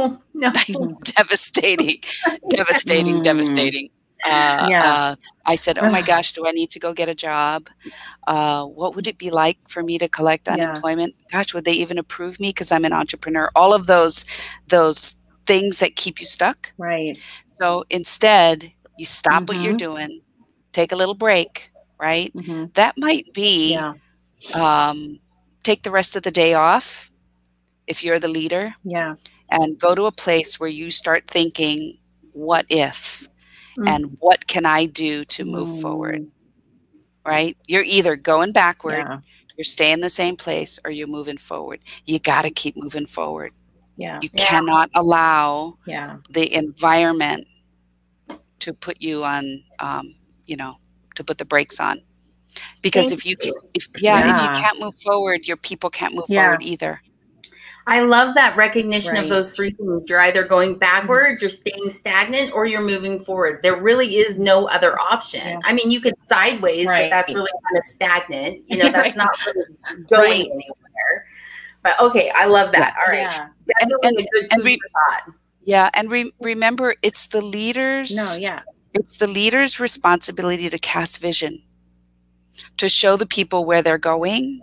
[0.00, 0.52] Oh, no.
[1.02, 2.00] devastating,
[2.48, 3.22] devastating, mm.
[3.22, 3.90] devastating.
[4.24, 4.94] Uh, yeah.
[4.94, 7.68] Uh, I said, "Oh my gosh, do I need to go get a job?
[8.26, 11.14] Uh, what would it be like for me to collect unemployment?
[11.18, 11.38] Yeah.
[11.38, 13.50] Gosh, would they even approve me because I'm an entrepreneur?
[13.54, 14.24] All of those,
[14.66, 16.72] those things that keep you stuck.
[16.78, 17.18] Right.
[17.48, 19.46] So instead, you stop mm-hmm.
[19.46, 19.94] what you're mm-hmm.
[19.94, 20.20] doing,
[20.72, 21.70] take a little break.
[22.00, 22.32] Right.
[22.34, 22.66] Mm-hmm.
[22.74, 23.72] That might be.
[23.72, 23.94] Yeah.
[24.54, 25.18] Um,
[25.68, 27.10] take the rest of the day off
[27.86, 28.74] if you're the leader.
[28.84, 29.16] Yeah.
[29.50, 31.98] And go to a place where you start thinking,
[32.32, 33.28] what if?
[33.78, 33.88] Mm.
[33.88, 35.82] and what can I do to move mm.
[35.82, 36.26] forward?
[37.24, 37.56] Right?
[37.66, 39.20] You're either going backward, yeah.
[39.56, 41.80] you're staying the same place, or you're moving forward.
[42.06, 43.52] You got to keep moving forward.
[43.96, 44.18] Yeah.
[44.22, 44.44] You yeah.
[44.44, 46.16] cannot allow yeah.
[46.30, 47.46] the environment
[48.60, 50.14] to put you on, um,
[50.46, 50.76] you know,
[51.16, 52.00] to put the brakes on.
[52.82, 55.90] Because Thank if you, can, if yeah, yeah, if you can't move forward, your people
[55.90, 57.02] can't move forward either.
[57.88, 59.24] I love that recognition right.
[59.24, 60.08] of those three things.
[60.10, 60.78] You're either going mm-hmm.
[60.80, 63.60] backward, you're staying stagnant, or you're moving forward.
[63.62, 65.40] There really is no other option.
[65.40, 65.60] Yeah.
[65.64, 67.04] I mean, you could sideways, right.
[67.04, 68.64] but that's really kind of stagnant.
[68.68, 69.16] You know, that's right.
[69.16, 71.26] not really going anywhere.
[71.82, 72.94] But okay, I love that.
[72.98, 73.22] All right.
[73.22, 73.48] Yeah.
[73.80, 74.78] And, and, and re-
[75.64, 78.14] yeah, and re- remember, it's the leaders.
[78.14, 78.60] No, yeah.
[78.92, 81.62] It's the leader's responsibility to cast vision,
[82.76, 84.60] to show the people where they're going,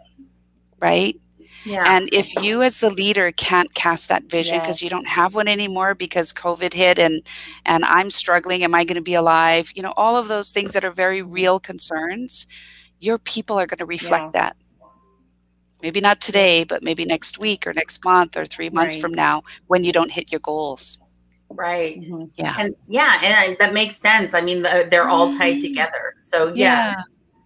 [0.79, 1.19] right?
[1.65, 1.83] Yeah.
[1.87, 4.83] And if you as the leader can't cast that vision because yes.
[4.83, 7.21] you don't have one anymore because COVID hit and
[7.65, 9.71] and I'm struggling, am I going to be alive?
[9.75, 12.45] You know, all of those things that are very real concerns,
[12.99, 14.41] your people are going to reflect yeah.
[14.41, 14.55] that.
[15.81, 19.01] Maybe not today, but maybe next week or next month or 3 months right.
[19.01, 20.99] from now when you don't hit your goals.
[21.49, 21.99] Right.
[21.99, 22.25] Mm-hmm.
[22.35, 22.55] Yeah.
[22.57, 24.33] And yeah, and I, that makes sense.
[24.33, 25.61] I mean, they're all tied mm-hmm.
[25.61, 26.13] together.
[26.17, 26.55] So yeah.
[26.55, 27.01] yeah.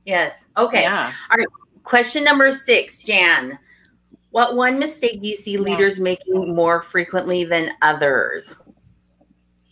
[0.05, 0.47] Yes.
[0.57, 0.81] Okay.
[0.81, 1.11] Yeah.
[1.31, 1.47] All right.
[1.83, 3.57] Question number 6, Jan.
[4.31, 8.61] What one mistake do you see leaders making more frequently than others?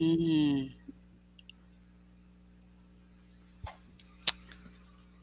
[0.02, 0.72] Mm.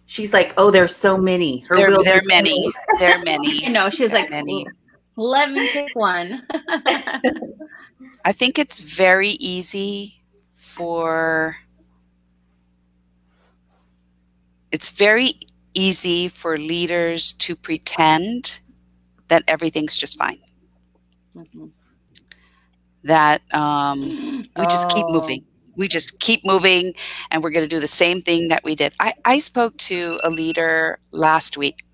[0.06, 1.64] She's like, oh, there's so many.
[1.68, 2.70] Her there, there are many.
[3.00, 3.64] there are many.
[3.64, 4.66] you know, she's like, many.
[5.16, 6.46] Let me pick one.
[8.24, 11.56] I think it's very easy for.
[14.70, 15.34] It's very
[15.74, 18.60] easy for leaders to pretend
[19.34, 20.38] that everything's just fine.
[21.36, 21.66] Mm-hmm.
[23.02, 25.12] That um, we just keep oh.
[25.12, 25.44] moving.
[25.76, 26.94] We just keep moving,
[27.32, 28.94] and we're going to do the same thing that we did.
[29.00, 31.84] I, I spoke to a leader last week,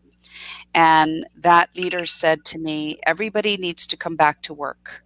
[0.75, 5.03] and that leader said to me, Everybody needs to come back to work.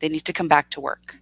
[0.00, 1.14] They need to come back to work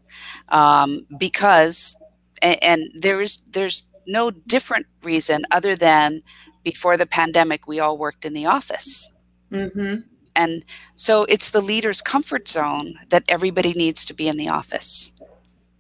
[0.49, 1.95] um, because,
[2.41, 6.23] and, and there's there's no different reason other than
[6.65, 9.14] before the pandemic, we all worked in the office.
[9.55, 10.01] Mm-hmm.
[10.37, 10.65] And
[10.97, 15.13] so it's the leader's comfort zone that everybody needs to be in the office.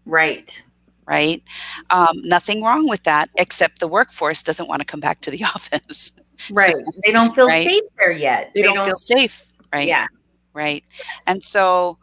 [0.07, 0.63] Right.
[1.07, 1.43] Right.
[1.91, 5.45] Um, nothing wrong with that, except the workforce doesn't want to come back to the
[5.55, 6.13] office.
[6.51, 6.75] Right.
[7.05, 7.69] They don't feel right?
[7.69, 8.53] safe there yet.
[8.55, 9.53] They, they don't, don't, feel safe.
[9.73, 9.89] Right.
[9.89, 10.07] Yeah.
[10.53, 10.85] Right.
[11.27, 11.99] And so,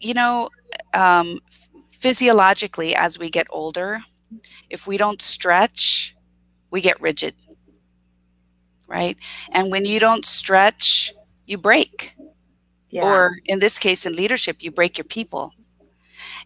[0.00, 0.48] you know,
[0.94, 1.40] um,
[1.92, 4.00] physiologically, as we get older,
[4.70, 6.16] if we don't stretch,
[6.70, 7.34] we get rigid
[8.92, 9.16] right?
[9.50, 11.12] And when you don't stretch,
[11.46, 12.14] you break.
[12.90, 13.04] Yeah.
[13.04, 15.52] Or in this case, in leadership, you break your people.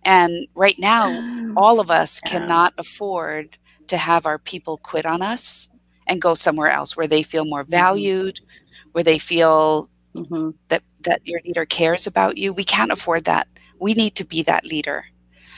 [0.05, 2.31] And right now, all of us yeah.
[2.31, 5.69] cannot afford to have our people quit on us
[6.07, 7.71] and go somewhere else where they feel more mm-hmm.
[7.83, 8.91] valued, mm-hmm.
[8.93, 10.51] where they feel mm-hmm.
[10.69, 12.53] that that your leader cares about you.
[12.53, 13.49] We can't afford that.
[13.79, 15.07] We need to be that leader.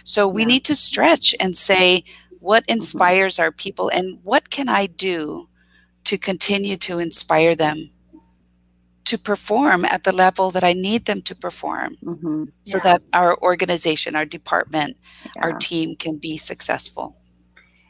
[0.05, 2.05] So we need to stretch and say,
[2.41, 2.79] what mm-hmm.
[2.79, 3.43] inspires mm-hmm.
[3.43, 5.49] our people and what can I do
[6.09, 7.91] to continue to inspire them
[9.05, 12.45] to perform at the level that I need them to perform mm-hmm.
[12.63, 12.83] so yeah.
[12.85, 14.97] that our organization, our department,
[15.37, 15.43] yeah.
[15.43, 17.15] our team can be successful.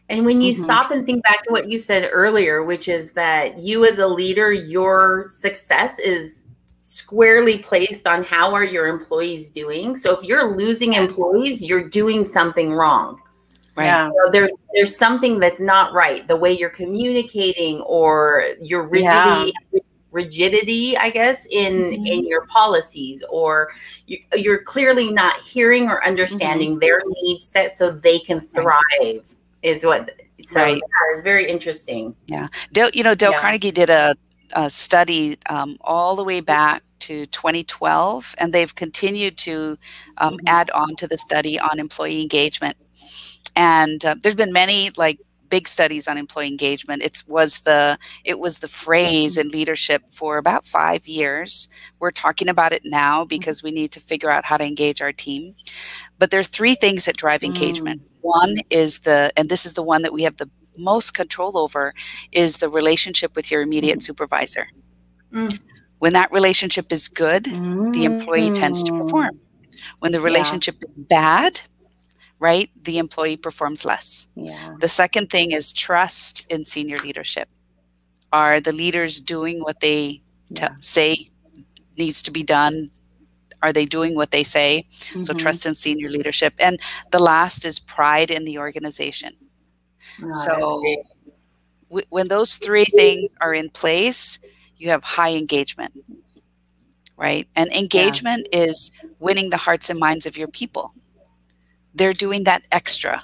[0.08, 0.64] And when you mm-hmm.
[0.64, 4.08] stop and think back to what you said earlier, which is that you as a
[4.08, 6.42] leader, your success is
[6.76, 9.96] squarely placed on how are your employees doing.
[9.96, 13.20] So if you're losing employees, you're doing something wrong.
[13.78, 13.86] Right.
[13.86, 14.10] Yeah.
[14.10, 16.26] So there's there's something that's not right.
[16.26, 22.06] The way you're communicating or your rigidity yeah rigidity i guess in mm-hmm.
[22.06, 23.70] in your policies or
[24.06, 24.18] you,
[24.50, 26.80] are clearly not hearing or understanding mm-hmm.
[26.80, 29.34] their needs set so they can thrive right.
[29.62, 30.10] is what
[30.44, 30.74] so right.
[30.74, 33.40] yeah, it's very interesting yeah dale you know dale yeah.
[33.40, 34.16] carnegie did a,
[34.54, 39.78] a study um, all the way back to 2012 and they've continued to
[40.16, 40.48] um, mm-hmm.
[40.48, 42.76] add on to the study on employee engagement
[43.58, 45.18] and uh, there's been many like
[45.50, 47.02] big studies on employee engagement.
[47.02, 51.68] It was the it was the phrase in leadership for about five years.
[51.98, 53.28] We're talking about it now mm-hmm.
[53.28, 55.54] because we need to figure out how to engage our team.
[56.18, 58.02] But there are three things that drive engagement.
[58.02, 58.06] Mm.
[58.20, 61.94] One is the, and this is the one that we have the most control over,
[62.32, 64.02] is the relationship with your immediate mm.
[64.02, 64.68] supervisor.
[65.32, 65.58] Mm.
[65.98, 69.34] When that relationship is good, the employee tends to perform.
[69.34, 69.38] Mm.
[70.00, 70.88] When the relationship yeah.
[70.88, 71.60] is bad,
[72.40, 74.26] right, the employee performs less.
[74.34, 74.76] Yeah.
[74.80, 77.48] The second thing is trust in senior leadership.
[78.32, 80.74] Are the leaders doing what they yeah.
[80.80, 81.28] say
[81.96, 82.90] needs to be done?
[83.62, 84.86] Are they doing what they say?
[85.10, 85.22] Mm-hmm.
[85.22, 86.54] So trust in senior leadership.
[86.58, 86.78] And
[87.10, 89.34] the last is pride in the organization.
[90.22, 90.82] Oh, so
[91.88, 94.38] w- when those three things are in place,
[94.76, 95.92] you have high engagement,
[97.16, 97.48] right?
[97.56, 98.60] And engagement yeah.
[98.60, 100.94] is winning the hearts and minds of your people
[101.98, 103.22] they're doing that extra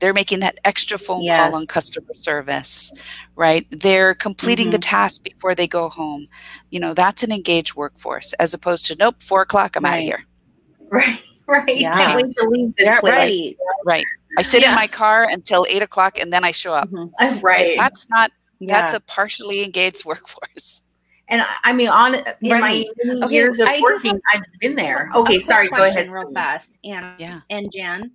[0.00, 1.38] they're making that extra phone yes.
[1.38, 2.92] call on customer service
[3.36, 4.72] right they're completing mm-hmm.
[4.72, 6.28] the task before they go home
[6.70, 9.94] you know that's an engaged workforce as opposed to nope four o'clock i'm right.
[9.94, 10.24] out of here
[10.90, 11.92] right right yeah.
[11.92, 14.04] can't wait to leave this yeah, place right right
[14.36, 14.70] i sit yeah.
[14.70, 17.40] in my car until eight o'clock and then i show up mm-hmm.
[17.40, 18.30] right that's not
[18.62, 20.82] that's a partially engaged workforce
[21.28, 22.60] and I mean, on in right.
[22.60, 22.84] my
[23.24, 25.10] okay, years of I working, I've been there.
[25.14, 26.10] Okay, sorry, go ahead.
[26.10, 28.12] Real fast, and yeah, and Jan.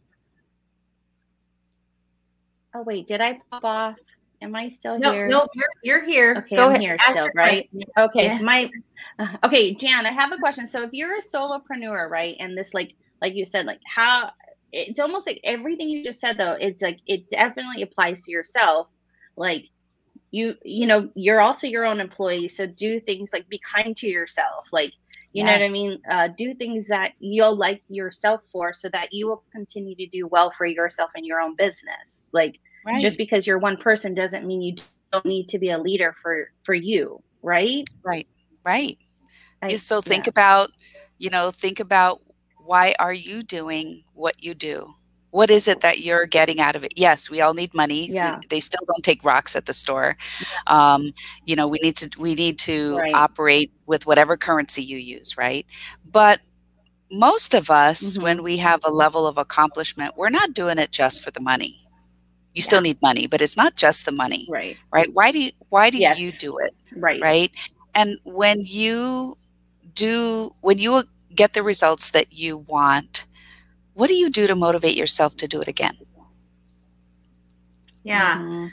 [2.74, 3.96] Oh wait, did I pop off?
[4.42, 5.28] Am I still no, here?
[5.28, 6.36] No, you're you're here.
[6.40, 6.82] Okay, go I'm ahead.
[6.82, 7.70] here Ask still, right?
[7.70, 7.92] Question.
[7.98, 8.44] Okay, yes.
[8.44, 8.70] my
[9.44, 10.66] okay, Jan, I have a question.
[10.66, 14.32] So if you're a solopreneur, right, and this like like you said, like how
[14.72, 18.88] it's almost like everything you just said though, it's like it definitely applies to yourself.
[19.38, 19.70] Like
[20.34, 24.08] you you know you're also your own employee so do things like be kind to
[24.08, 24.92] yourself like
[25.32, 25.46] you yes.
[25.46, 29.28] know what i mean uh, do things that you'll like yourself for so that you
[29.28, 33.00] will continue to do well for yourself and your own business like right.
[33.00, 34.76] just because you're one person doesn't mean you
[35.12, 38.28] don't need to be a leader for for you right right
[38.66, 38.98] right
[39.62, 40.32] I, so think yeah.
[40.32, 40.72] about
[41.20, 42.22] you know think about
[42.58, 44.96] why are you doing what you do
[45.34, 48.38] what is it that you're getting out of it yes we all need money yeah.
[48.40, 50.16] We, they still don't take rocks at the store
[50.68, 51.12] um,
[51.46, 53.14] you know we need to we need to right.
[53.14, 55.66] operate with whatever currency you use right
[56.10, 56.40] but
[57.12, 58.24] most of us mm-hmm.
[58.24, 61.80] when we have a level of accomplishment we're not doing it just for the money
[62.54, 62.64] you yeah.
[62.64, 65.90] still need money but it's not just the money right right why do you why
[65.90, 66.20] do yes.
[66.20, 67.52] you do it right right
[67.96, 69.36] and when you
[69.96, 73.26] do when you get the results that you want
[73.94, 75.98] what do you do to motivate yourself to do it again?
[78.04, 78.38] Yeah.
[78.38, 78.68] Mm-hmm.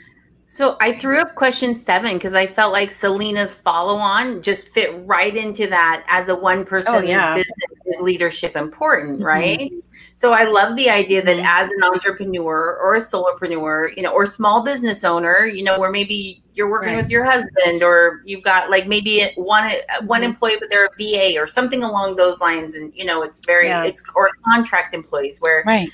[0.51, 4.91] So I threw up question seven because I felt like Selena's follow on just fit
[5.05, 7.33] right into that as a one person oh, yeah.
[7.33, 9.23] business is leadership important, mm-hmm.
[9.23, 9.71] right?
[10.15, 11.45] So I love the idea that mm-hmm.
[11.45, 15.89] as an entrepreneur or a solopreneur, you know, or small business owner, you know, where
[15.89, 17.01] maybe you're working right.
[17.01, 19.63] with your husband or you've got like maybe one
[20.05, 20.31] one mm-hmm.
[20.31, 23.67] employee but they're a VA or something along those lines and you know, it's very
[23.67, 23.83] yeah.
[23.83, 25.87] it's or contract employees where right.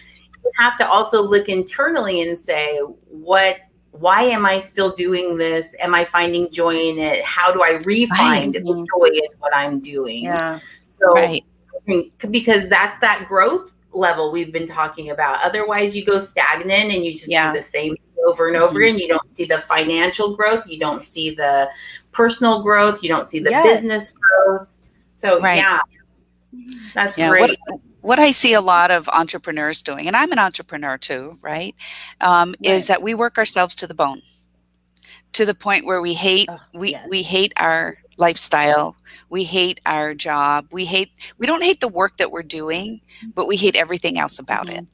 [0.44, 3.58] you have to also look internally and say what
[3.92, 5.76] why am I still doing this?
[5.80, 7.24] Am I finding joy in it?
[7.24, 8.64] How do I re-find right.
[8.64, 10.26] the joy in what I'm doing?
[10.26, 10.60] Yeah.
[11.00, 11.44] So, right.
[12.30, 15.44] because that's that growth level we've been talking about.
[15.44, 17.52] Otherwise, you go stagnant and you just yeah.
[17.52, 17.96] do the same
[18.28, 18.96] over and over mm-hmm.
[18.96, 19.00] again.
[19.00, 20.68] You don't see the financial growth.
[20.68, 21.70] You don't see the
[22.12, 23.02] personal growth.
[23.02, 23.66] You don't see the yes.
[23.66, 24.70] business growth.
[25.16, 25.58] So, right.
[25.58, 25.80] yeah,
[26.94, 27.30] that's yeah.
[27.30, 27.58] great.
[27.68, 31.76] What, what I see a lot of entrepreneurs doing, and I'm an entrepreneur too, right?
[32.22, 32.72] Um, right.
[32.72, 34.22] Is that we work ourselves to the bone,
[35.34, 37.08] to the point where we hate oh, we yes.
[37.10, 38.96] we hate our lifestyle,
[39.30, 43.02] we hate our job, we hate we don't hate the work that we're doing,
[43.34, 44.86] but we hate everything else about mm-hmm.
[44.86, 44.88] it.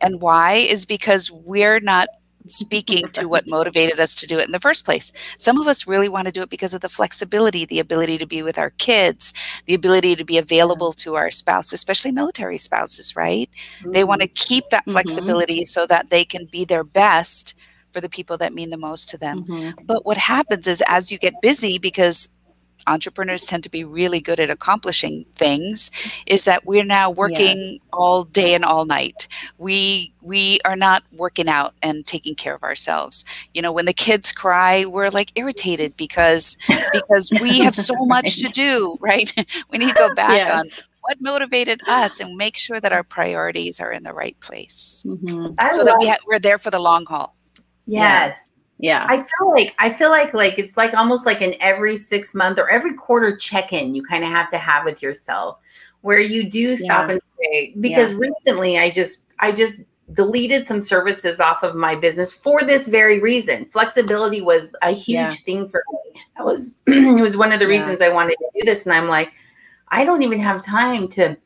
[0.00, 2.08] And why is because we're not
[2.48, 5.12] speaking to what motivated us to do it in the first place.
[5.38, 8.26] Some of us really want to do it because of the flexibility, the ability to
[8.26, 9.32] be with our kids,
[9.66, 13.50] the ability to be available to our spouse, especially military spouses, right?
[13.80, 13.92] Mm-hmm.
[13.92, 14.92] They want to keep that mm-hmm.
[14.92, 15.66] flexibility mm-hmm.
[15.66, 17.54] so that they can be their best
[17.90, 19.44] for the people that mean the most to them.
[19.44, 19.84] Mm-hmm.
[19.84, 22.28] But what happens is as you get busy because
[22.88, 25.90] entrepreneurs tend to be really good at accomplishing things
[26.26, 27.80] is that we're now working yes.
[27.92, 29.28] all day and all night
[29.58, 33.24] we we are not working out and taking care of ourselves
[33.54, 36.56] you know when the kids cry we're like irritated because
[36.92, 39.32] because we have so much to do right
[39.70, 40.52] we need to go back yes.
[40.52, 40.66] on
[41.02, 45.54] what motivated us and make sure that our priorities are in the right place mm-hmm.
[45.74, 47.34] so that we ha- we're there for the long haul
[47.86, 48.48] yes
[48.78, 52.34] yeah i feel like i feel like like it's like almost like an every six
[52.34, 55.58] month or every quarter check-in you kind of have to have with yourself
[56.02, 57.12] where you do stop yeah.
[57.14, 58.20] and say because yeah.
[58.20, 59.80] recently i just i just
[60.14, 65.16] deleted some services off of my business for this very reason flexibility was a huge
[65.16, 65.28] yeah.
[65.28, 68.64] thing for me that was it was one of the reasons i wanted to do
[68.64, 69.32] this and i'm like
[69.88, 71.36] i don't even have time to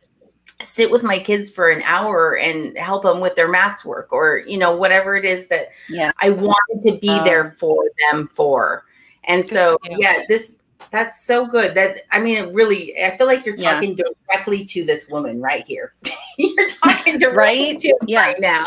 [0.63, 4.39] sit with my kids for an hour and help them with their math work or
[4.47, 6.13] you know whatever it is that yeah.
[6.21, 8.85] I wanted to be um, there for them for.
[9.25, 10.59] And so yeah, this
[10.91, 11.75] that's so good.
[11.75, 14.05] That I mean, really, I feel like you're talking yeah.
[14.29, 15.95] directly to this woman right here.
[16.39, 17.79] you're talking directly right?
[17.79, 18.21] to yeah.
[18.21, 18.67] right now.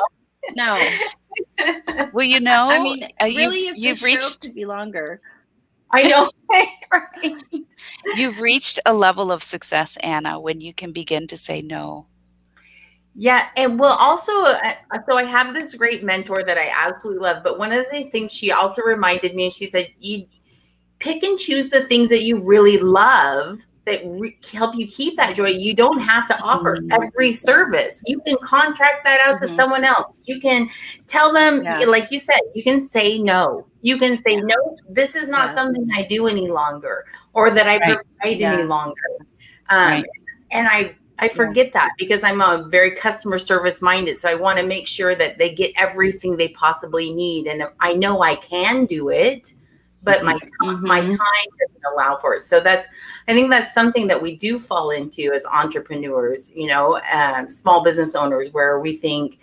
[0.56, 0.89] No.
[2.14, 5.22] well, you know, I mean, uh, really, you've, you've reached to be longer.
[5.96, 6.30] I know.
[6.91, 7.74] right.
[8.16, 12.08] You've reached a level of success, Anna, when you can begin to say no.
[13.18, 17.43] Yeah, and well, also, so I have this great mentor that I absolutely love.
[17.43, 20.26] But one of the things she also reminded me, she said, "You
[21.00, 25.36] pick and choose the things that you really love that re- help you keep that
[25.36, 25.49] joy.
[25.49, 26.91] You don't have to offer mm-hmm.
[26.91, 28.03] every service.
[28.07, 29.45] You can contract that out mm-hmm.
[29.45, 30.21] to someone else.
[30.25, 30.69] You can
[31.07, 31.79] tell them, yeah.
[31.79, 33.65] like you said, you can say no.
[33.81, 34.41] You can say, yeah.
[34.41, 35.55] no, this is not yeah.
[35.55, 37.97] something I do any longer or that I right.
[38.21, 39.01] provide any longer.
[39.69, 40.05] Um, right.
[40.51, 44.17] And I, I forget that because I'm a very customer service minded.
[44.17, 47.47] So I want to make sure that they get everything they possibly need.
[47.47, 49.53] And I know I can do it,
[50.06, 50.88] but my mm-hmm.
[50.88, 52.41] my time doesn't allow for it.
[52.41, 52.88] So that's
[53.28, 57.84] I think that's something that we do fall into as entrepreneurs, you know, um, small
[57.84, 59.39] business owners, where we think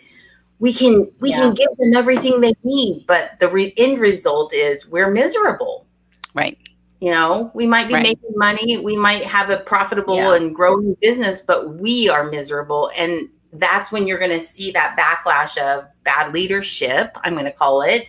[0.61, 1.41] we can we yeah.
[1.41, 5.87] can give them everything they need, but the re- end result is we're miserable.
[6.35, 6.57] Right.
[7.01, 8.05] You know, we might be right.
[8.05, 10.35] making money, we might have a profitable yeah.
[10.37, 12.93] and growing business, but we are miserable.
[12.97, 17.53] And that's when you're going to see that backlash of bad leadership, I'm going to
[17.53, 18.07] call it,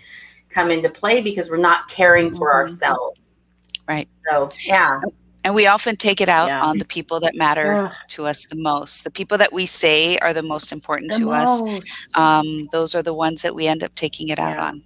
[0.53, 2.57] come into play because we're not caring for mm-hmm.
[2.57, 3.39] ourselves.
[3.87, 4.07] Right.
[4.29, 5.01] So, yeah.
[5.43, 6.63] And we often take it out yeah.
[6.63, 9.03] on the people that matter to us the most.
[9.03, 11.63] The people that we say are the most important the to most.
[11.67, 11.81] us.
[12.13, 14.67] Um, those are the ones that we end up taking it out yeah.
[14.67, 14.83] on,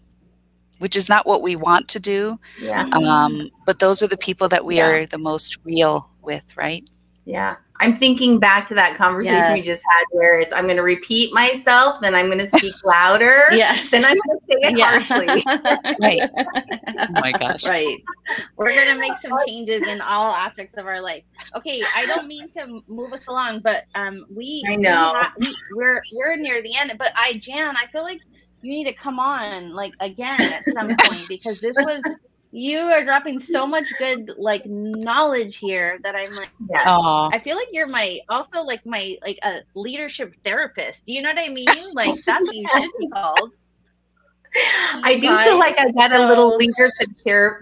[0.80, 2.39] which is not what we want to do.
[2.59, 2.89] Yeah.
[2.91, 4.88] Um, but those are the people that we yeah.
[4.88, 6.89] are the most real with, right?
[7.26, 7.57] Yeah.
[7.80, 9.53] I'm thinking back to that conversation yes.
[9.53, 12.73] we just had where it's I'm going to repeat myself, then I'm going to speak
[12.84, 13.91] louder, yes.
[13.91, 14.86] then I'm going to say it yeah.
[14.86, 15.43] harshly.
[16.01, 16.30] right.
[16.99, 17.65] Oh my gosh.
[17.65, 18.01] Right.
[18.55, 21.23] We're going to make some changes in all aspects of our life.
[21.55, 25.13] Okay, I don't mean to move us along, but um we I know.
[25.13, 28.21] We ha- we, we're we're near the end, but I Jan, I feel like
[28.61, 32.01] you need to come on like again at some point because this was
[32.51, 36.85] you are dropping so much good like knowledge here that I'm like, yes.
[36.85, 41.05] I feel like you're my also like my like a leadership therapist.
[41.05, 41.67] Do you know what I mean?
[41.93, 43.51] Like that's what you should be called.
[45.03, 47.09] I do feel like I got a little leadership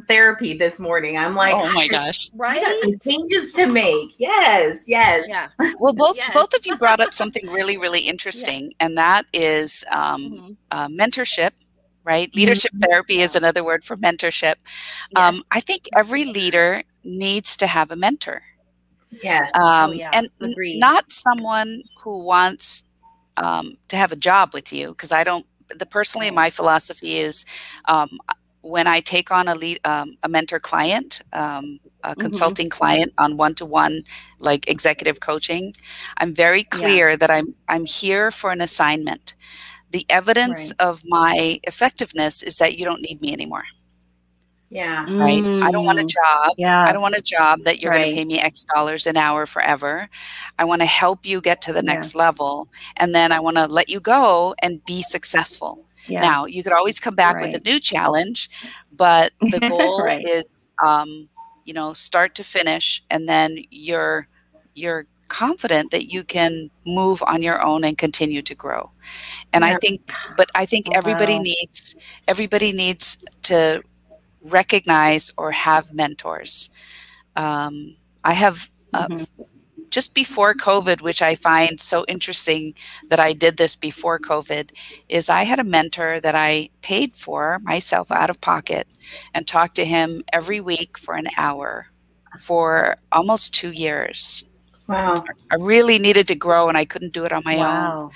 [0.07, 1.17] therapy this morning.
[1.17, 2.57] I'm like, oh my gosh, right?
[2.57, 4.19] I got some changes to make.
[4.19, 5.25] Yes, yes.
[5.27, 5.49] Yeah.
[5.77, 6.33] Well, both yes.
[6.33, 8.85] both of you brought up something really, really interesting, yeah.
[8.85, 10.51] and that is um, mm-hmm.
[10.71, 11.51] uh, mentorship
[12.05, 12.33] right?
[12.35, 12.87] Leadership mm-hmm.
[12.87, 14.55] therapy is another word for mentorship.
[14.55, 15.17] Yes.
[15.17, 18.43] Um, I think every leader needs to have a mentor.
[19.23, 19.49] Yes.
[19.53, 20.11] Um, oh, yeah.
[20.13, 20.79] And Agreed.
[20.79, 22.85] not someone who wants
[23.37, 27.45] um, to have a job with you, because I don't, the personally, my philosophy is
[27.85, 28.19] um,
[28.61, 32.21] when I take on a lead, um, a mentor client, um, a mm-hmm.
[32.21, 34.03] consulting client on one-to-one
[34.39, 35.75] like executive coaching,
[36.17, 37.15] I'm very clear yeah.
[37.17, 39.35] that I'm I'm here for an assignment
[39.95, 40.89] the evidence right.
[40.89, 43.63] of my effectiveness is that you don't need me anymore.
[44.69, 45.03] Yeah.
[45.03, 45.41] Right.
[45.41, 45.61] Mm.
[45.61, 46.09] I don't want a mm.
[46.09, 46.53] job.
[46.57, 46.83] Yeah.
[46.83, 47.99] I don't want a job that you're right.
[47.99, 50.09] going to pay me X dollars an hour forever.
[50.59, 52.23] I want to help you get to the next yeah.
[52.23, 52.67] level.
[52.97, 55.85] And then I want to let you go and be successful.
[56.09, 56.19] Yeah.
[56.19, 57.45] Now, you could always come back right.
[57.45, 58.49] with a new challenge,
[58.91, 60.27] but the goal right.
[60.27, 61.29] is, um,
[61.63, 63.01] you know, start to finish.
[63.09, 64.27] And then you're,
[64.73, 68.91] you're confident that you can move on your own and continue to grow.
[69.53, 69.73] And yeah.
[69.73, 70.97] I think, but I think wow.
[70.97, 71.95] everybody needs
[72.27, 73.83] everybody needs to
[74.41, 76.69] recognize or have mentors.
[77.35, 79.43] Um, I have uh, mm-hmm.
[79.89, 82.73] just before COVID, which I find so interesting
[83.09, 84.71] that I did this before COVID,
[85.09, 88.87] is I had a mentor that I paid for myself out of pocket
[89.33, 91.87] and talked to him every week for an hour
[92.39, 94.49] for almost two years.
[94.87, 95.15] Wow.
[95.51, 98.03] I really needed to grow and I couldn't do it on my wow.
[98.03, 98.11] own.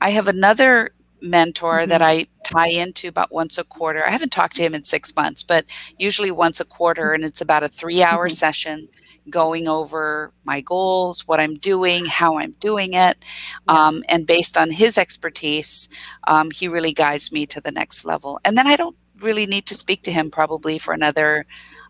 [0.00, 1.90] I have another mentor mm-hmm.
[1.90, 4.06] that I tie into about once a quarter.
[4.06, 5.64] I haven't talked to him in six months, but
[5.98, 8.34] usually once a quarter, and it's about a three hour mm-hmm.
[8.34, 8.88] session
[9.28, 13.18] going over my goals, what I'm doing, how I'm doing it.
[13.66, 15.88] Um, and based on his expertise,
[16.28, 18.38] um, he really guides me to the next level.
[18.44, 21.44] And then I don't really need to speak to him probably for another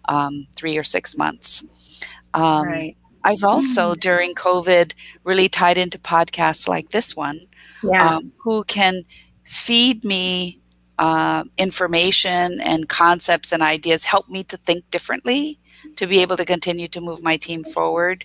[0.06, 1.66] um, three or six months.
[2.32, 2.96] Um, right.
[3.26, 3.98] I've also mm-hmm.
[4.00, 7.40] during COVID really tied into podcasts like this one
[7.82, 8.16] yeah.
[8.16, 9.02] um, who can
[9.44, 10.60] feed me
[10.98, 15.58] uh, information and concepts and ideas, help me to think differently,
[15.96, 18.24] to be able to continue to move my team forward.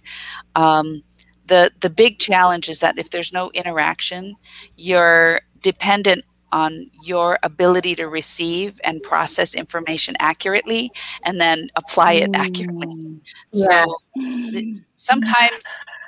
[0.56, 1.04] Um,
[1.47, 4.36] the the big challenge is that if there's no interaction,
[4.78, 10.91] you're dependent on your ability to receive and process information accurately
[11.24, 12.88] and then apply it accurately.
[12.88, 13.20] Mm.
[13.54, 13.86] Yeah.
[13.86, 15.66] So sometimes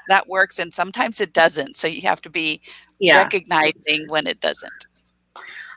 [0.10, 1.76] that works and sometimes it doesn't.
[1.76, 2.62] So you have to be
[3.00, 3.18] yeah.
[3.18, 4.72] recognizing when it doesn't.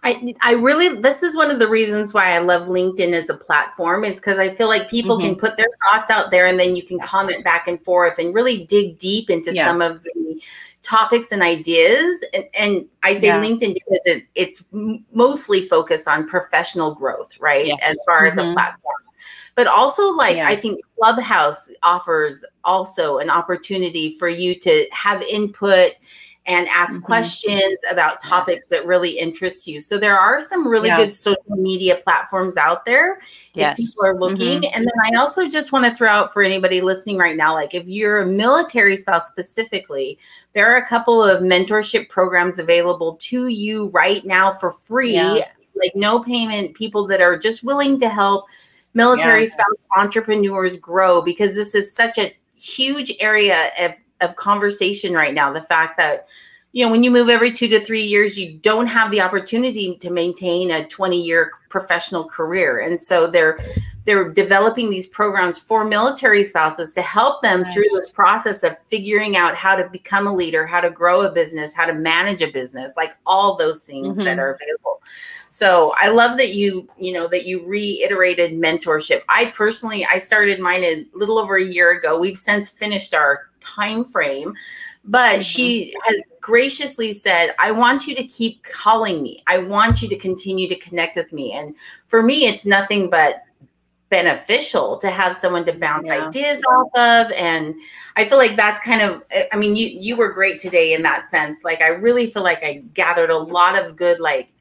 [0.06, 3.34] I, I really this is one of the reasons why I love LinkedIn as a
[3.34, 5.26] platform is because I feel like people mm-hmm.
[5.26, 7.08] can put their thoughts out there and then you can yes.
[7.08, 9.64] comment back and forth and really dig deep into yeah.
[9.64, 10.40] some of the
[10.82, 12.24] topics and ideas.
[12.32, 13.42] And, and I say yeah.
[13.42, 14.64] LinkedIn because it, it's
[15.12, 17.66] mostly focused on professional growth, right?
[17.66, 17.80] Yes.
[17.84, 18.26] As far mm-hmm.
[18.26, 18.52] as a mm-hmm.
[18.54, 18.94] platform.
[19.56, 20.46] But also, like, yeah.
[20.46, 25.92] I think Clubhouse offers also an opportunity for you to have input
[26.46, 27.06] and ask mm-hmm.
[27.06, 28.68] questions about topics yes.
[28.68, 29.80] that really interest you.
[29.80, 33.18] So there are some really good social media platforms out there
[33.54, 33.72] yes.
[33.72, 34.62] if people are looking.
[34.62, 34.76] Mm-hmm.
[34.76, 37.74] And then I also just want to throw out for anybody listening right now, like
[37.74, 40.18] if you're a military spouse specifically,
[40.54, 45.44] there are a couple of mentorship programs available to you right now for free, yeah.
[45.74, 48.46] like no payment, people that are just willing to help
[48.94, 49.48] military yeah.
[49.48, 55.52] spouse entrepreneurs grow because this is such a huge area of of conversation right now.
[55.52, 56.26] The fact that
[56.72, 59.96] you know when you move every two to three years, you don't have the opportunity
[59.96, 63.58] to maintain a twenty year professional career, and so they're
[64.06, 67.74] they're developing these programs for military spouses to help them nice.
[67.74, 71.32] through this process of figuring out how to become a leader, how to grow a
[71.32, 74.24] business, how to manage a business, like all those things mm-hmm.
[74.24, 75.02] that are available.
[75.48, 79.22] So I love that you, you know, that you reiterated mentorship.
[79.28, 82.18] I personally, I started mine a little over a year ago.
[82.18, 84.54] We've since finished our time frame
[85.04, 85.40] but mm-hmm.
[85.40, 90.16] she has graciously said i want you to keep calling me i want you to
[90.16, 93.42] continue to connect with me and for me it's nothing but
[94.08, 96.26] beneficial to have someone to bounce yeah.
[96.26, 97.74] ideas off of and
[98.16, 101.26] i feel like that's kind of i mean you you were great today in that
[101.26, 104.52] sense like i really feel like i gathered a lot of good like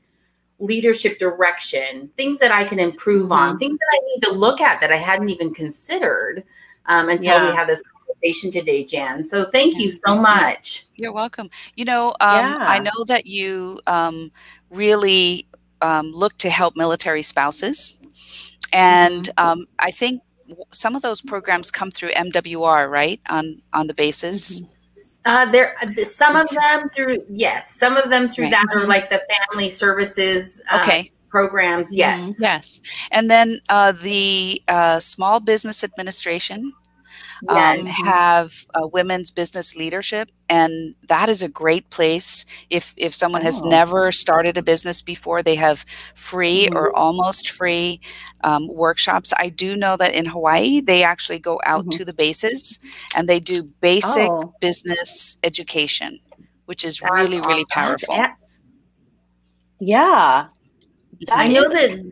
[0.58, 3.34] leadership direction things that i can improve mm-hmm.
[3.34, 6.44] on things that i need to look at that i hadn't even considered
[6.88, 7.50] um, until yeah.
[7.50, 7.84] we have this
[8.16, 9.24] conversation today, Jan.
[9.24, 10.86] So thank you so much.
[10.96, 11.50] You're welcome.
[11.76, 12.66] You know, um, yeah.
[12.68, 14.32] I know that you um,
[14.70, 15.48] really
[15.82, 17.98] um, look to help military spouses.
[18.74, 19.48] And mm-hmm.
[19.48, 20.22] Um, I think
[20.72, 23.20] some of those programs come through MWR, right?
[23.30, 24.62] On on the basis.
[24.62, 24.72] Mm-hmm.
[25.26, 28.52] Uh, there, some of them through yes, some of them through right.
[28.52, 28.90] that, or mm-hmm.
[28.90, 30.64] like the family services.
[30.72, 32.44] Uh, okay programs yes mm-hmm.
[32.44, 36.72] yes and then uh, the uh, small business administration
[37.50, 42.46] um, have uh, women's business leadership, and that is a great place.
[42.70, 43.46] If if someone oh.
[43.46, 45.86] has never started a business before, they have
[46.16, 46.78] free mm-hmm.
[46.78, 48.02] or almost free
[48.44, 49.34] um, workshops.
[49.38, 51.98] I do know that in Hawaii, they actually go out mm-hmm.
[51.98, 52.80] to the bases
[53.16, 54.54] and they do basic oh.
[54.62, 56.20] business education,
[56.66, 58.16] which is That's really really powerful.
[59.80, 60.48] Yeah,
[61.30, 62.12] I know that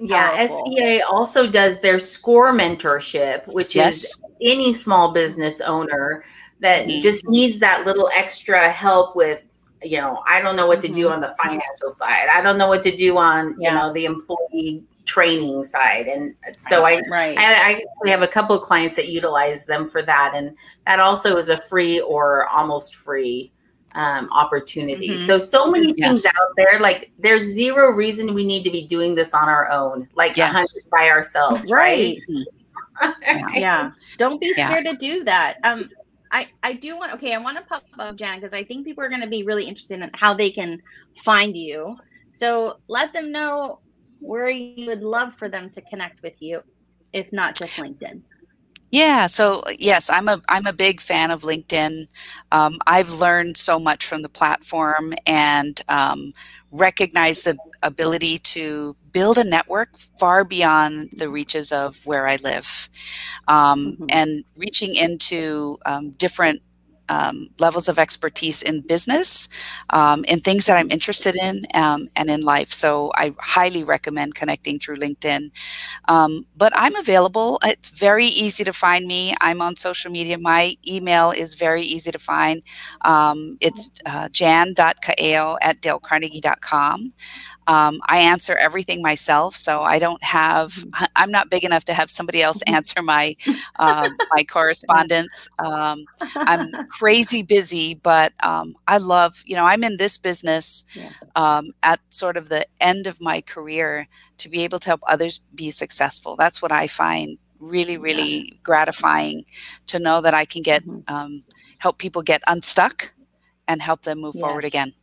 [0.00, 4.04] yeah, SBA also does their SCORE mentorship, which yes.
[4.04, 6.22] is any small business owner
[6.60, 7.00] that mm-hmm.
[7.00, 9.42] just needs that little extra help with,
[9.82, 10.96] you know, I don't know what to mm-hmm.
[10.96, 12.28] do on the financial side.
[12.32, 13.70] I don't know what to do on, yeah.
[13.70, 16.06] you know, the employee training side.
[16.06, 17.02] And so right.
[17.06, 17.36] I, right.
[17.38, 20.32] I, I have a couple of clients that utilize them for that.
[20.34, 23.52] And that also is a free or almost free
[23.94, 25.10] um, opportunity.
[25.10, 25.18] Mm-hmm.
[25.18, 26.34] So, so many things yes.
[26.40, 26.80] out there.
[26.80, 30.74] Like, there's zero reason we need to be doing this on our own, like yes.
[30.90, 32.18] by ourselves, right?
[32.28, 32.46] right?
[33.02, 33.48] Yeah.
[33.54, 33.92] yeah.
[34.18, 34.92] Don't be scared yeah.
[34.92, 35.58] to do that.
[35.64, 35.90] Um,
[36.30, 37.12] I I do want.
[37.14, 39.44] Okay, I want to pop up Jan because I think people are going to be
[39.44, 40.82] really interested in how they can
[41.24, 41.96] find you.
[42.32, 43.80] So let them know
[44.20, 46.62] where you would love for them to connect with you,
[47.12, 48.22] if not just LinkedIn.
[48.94, 52.06] Yeah, so yes, I'm a I'm a big fan of LinkedIn.
[52.52, 56.32] Um, I've learned so much from the platform and um,
[56.70, 62.88] recognize the ability to build a network far beyond the reaches of where I live,
[63.48, 64.04] um, mm-hmm.
[64.10, 66.62] and reaching into um, different
[67.08, 69.48] um, levels of expertise in business,
[69.90, 72.72] um, in things that I'm interested in, um, and in life.
[72.72, 75.50] So I highly recommend connecting through LinkedIn.
[76.08, 77.58] Um, but I'm available.
[77.64, 79.34] It's very easy to find me.
[79.40, 80.38] I'm on social media.
[80.38, 82.62] My email is very easy to find.
[83.02, 87.12] Um, it's uh, jan.kaeo at dalecarnegie.com.
[87.66, 90.72] Um, I answer everything myself, so I don't have.
[90.72, 91.04] Mm-hmm.
[91.16, 93.36] I'm not big enough to have somebody else answer my
[93.78, 95.48] uh, my correspondence.
[95.58, 96.04] Um,
[96.34, 99.42] I'm crazy busy, but um, I love.
[99.46, 100.84] You know, I'm in this business.
[101.36, 104.06] Um, at sort of the end of my career
[104.38, 106.36] to be able to help others be successful.
[106.36, 108.54] That's what I find really, really yeah.
[108.62, 109.44] gratifying
[109.88, 111.12] to know that I can get mm-hmm.
[111.12, 111.44] Um,
[111.78, 113.12] help people get unstuck
[113.68, 114.40] and help them move yes.
[114.40, 114.94] forward again.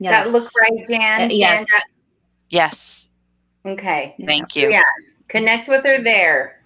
[0.00, 0.24] Does yes.
[0.24, 1.30] that look right, Jan?
[1.30, 1.66] Uh, yes.
[1.70, 1.80] Jan,
[2.48, 3.08] yes.
[3.66, 4.14] Okay.
[4.24, 4.70] Thank you.
[4.70, 4.80] Yeah.
[5.28, 6.62] Connect with her there.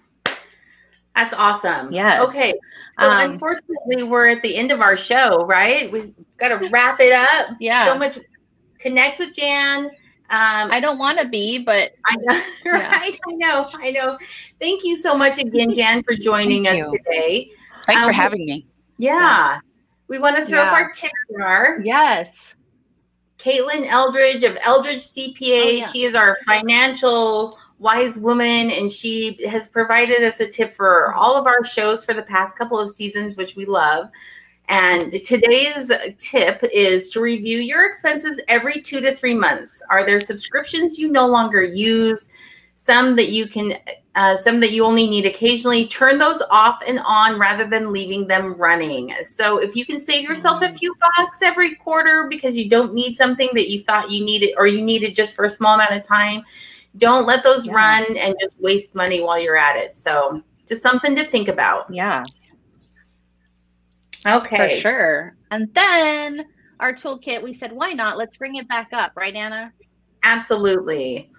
[1.15, 1.91] That's awesome.
[1.91, 2.23] Yeah.
[2.23, 2.53] Okay.
[2.93, 5.91] So um, unfortunately, we're at the end of our show, right?
[5.91, 7.57] We've got to wrap it up.
[7.59, 7.85] Yeah.
[7.85, 8.19] So much.
[8.79, 9.85] Connect with Jan.
[10.29, 13.11] Um, I don't want to be, but I know, right?
[13.11, 13.17] Yeah.
[13.27, 14.17] I know, I know.
[14.59, 17.51] Thank you so much again, Jan, for joining us today.
[17.85, 18.65] Thanks um, for having me.
[18.97, 19.13] Yeah.
[19.13, 19.59] yeah.
[20.07, 20.71] We want to throw yeah.
[20.71, 21.79] up our tip jar.
[21.83, 22.55] Yes.
[23.45, 25.63] Caitlin Eldridge of Eldridge CPA.
[25.63, 25.87] Oh, yeah.
[25.87, 31.35] She is our financial wise woman, and she has provided us a tip for all
[31.35, 34.09] of our shows for the past couple of seasons, which we love.
[34.67, 39.79] And today's tip is to review your expenses every two to three months.
[39.91, 42.29] Are there subscriptions you no longer use?
[42.75, 43.77] Some that you can
[44.15, 48.27] uh, some that you only need occasionally, turn those off and on rather than leaving
[48.27, 49.11] them running.
[49.23, 50.77] So if you can save yourself a mm.
[50.77, 54.67] few bucks every quarter because you don't need something that you thought you needed or
[54.67, 56.43] you needed just for a small amount of time,
[56.97, 57.73] don't let those yeah.
[57.73, 59.91] run and just waste money while you're at it.
[59.91, 61.93] So just something to think about.
[61.93, 62.23] Yeah.
[64.25, 64.75] Okay.
[64.75, 65.35] For sure.
[65.51, 66.45] And then
[66.79, 68.17] our toolkit, we said, why not?
[68.17, 69.73] Let's bring it back up, right, Anna?
[70.23, 71.29] Absolutely.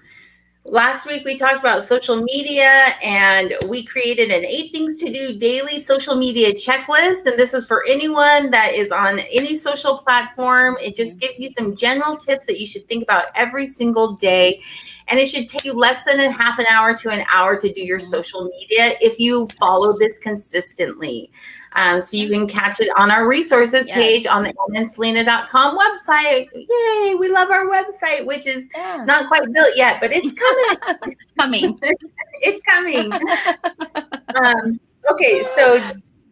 [0.68, 5.38] Last week we talked about social media and we created an eight things to do
[5.38, 7.24] daily social media checklist.
[7.24, 10.76] And this is for anyone that is on any social platform.
[10.82, 11.18] It just mm-hmm.
[11.20, 14.60] gives you some general tips that you should think about every single day.
[15.06, 17.72] And it should take you less than a half an hour to an hour to
[17.72, 18.08] do your mm-hmm.
[18.08, 21.30] social media if you follow this consistently.
[21.76, 23.96] Um, so you can catch it on our resources yes.
[23.96, 26.48] page on the annaandselena.com website.
[26.54, 29.04] Yay, we love our website, which is yeah.
[29.06, 31.78] not quite built yet, but it's coming.
[32.42, 33.10] It's coming.
[33.12, 33.58] it's
[34.34, 34.64] coming.
[34.64, 35.80] um, okay, so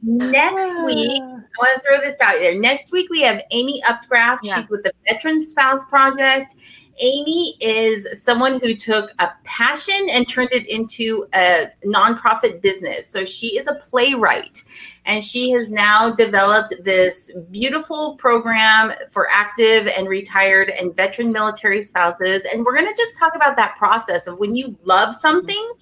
[0.03, 2.59] next week, I want to throw this out there.
[2.59, 4.40] Next week, we have Amy Upcraft.
[4.42, 4.57] Yeah.
[4.57, 6.57] She's with the Veteran Spouse Project.
[7.01, 13.09] Amy is someone who took a passion and turned it into a nonprofit business.
[13.09, 14.62] So she is a playwright
[15.07, 21.82] and she has now developed this beautiful program for active and retired and veteran military
[21.82, 22.45] spouses.
[22.45, 25.72] And we're going to just talk about that process of when you love something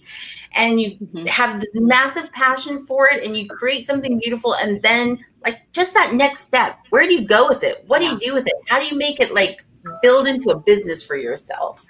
[0.55, 1.27] and you mm-hmm.
[1.27, 5.95] have this massive passion for it and you create something beautiful and then like just
[5.95, 8.55] that next step where do you go with it what do you do with it
[8.69, 9.65] how do you make it like
[10.03, 11.85] build into a business for yourself.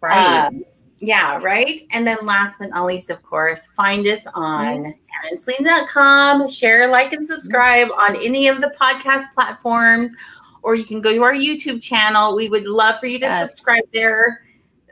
[0.00, 0.46] Right.
[0.46, 0.64] Um,
[1.00, 1.82] yeah, right.
[1.92, 6.46] And then last but not least, of course, find us on mm-hmm.
[6.48, 10.14] share, like, and subscribe on any of the podcast platforms,
[10.62, 12.34] or you can go to our YouTube channel.
[12.34, 13.40] We would love for you to yes.
[13.40, 14.44] subscribe there.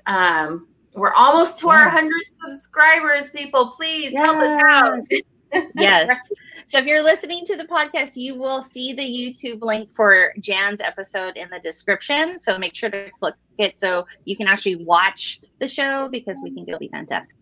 [0.06, 1.72] Um, we're almost to yeah.
[1.72, 2.12] our 100
[2.50, 3.68] subscribers, people.
[3.68, 4.26] Please yes.
[4.26, 5.70] help us out.
[5.76, 6.18] yes.
[6.72, 10.80] So if you're listening to the podcast, you will see the YouTube link for Jan's
[10.80, 12.38] episode in the description.
[12.38, 16.50] So make sure to click it so you can actually watch the show because we
[16.50, 17.36] think it'll be fantastic.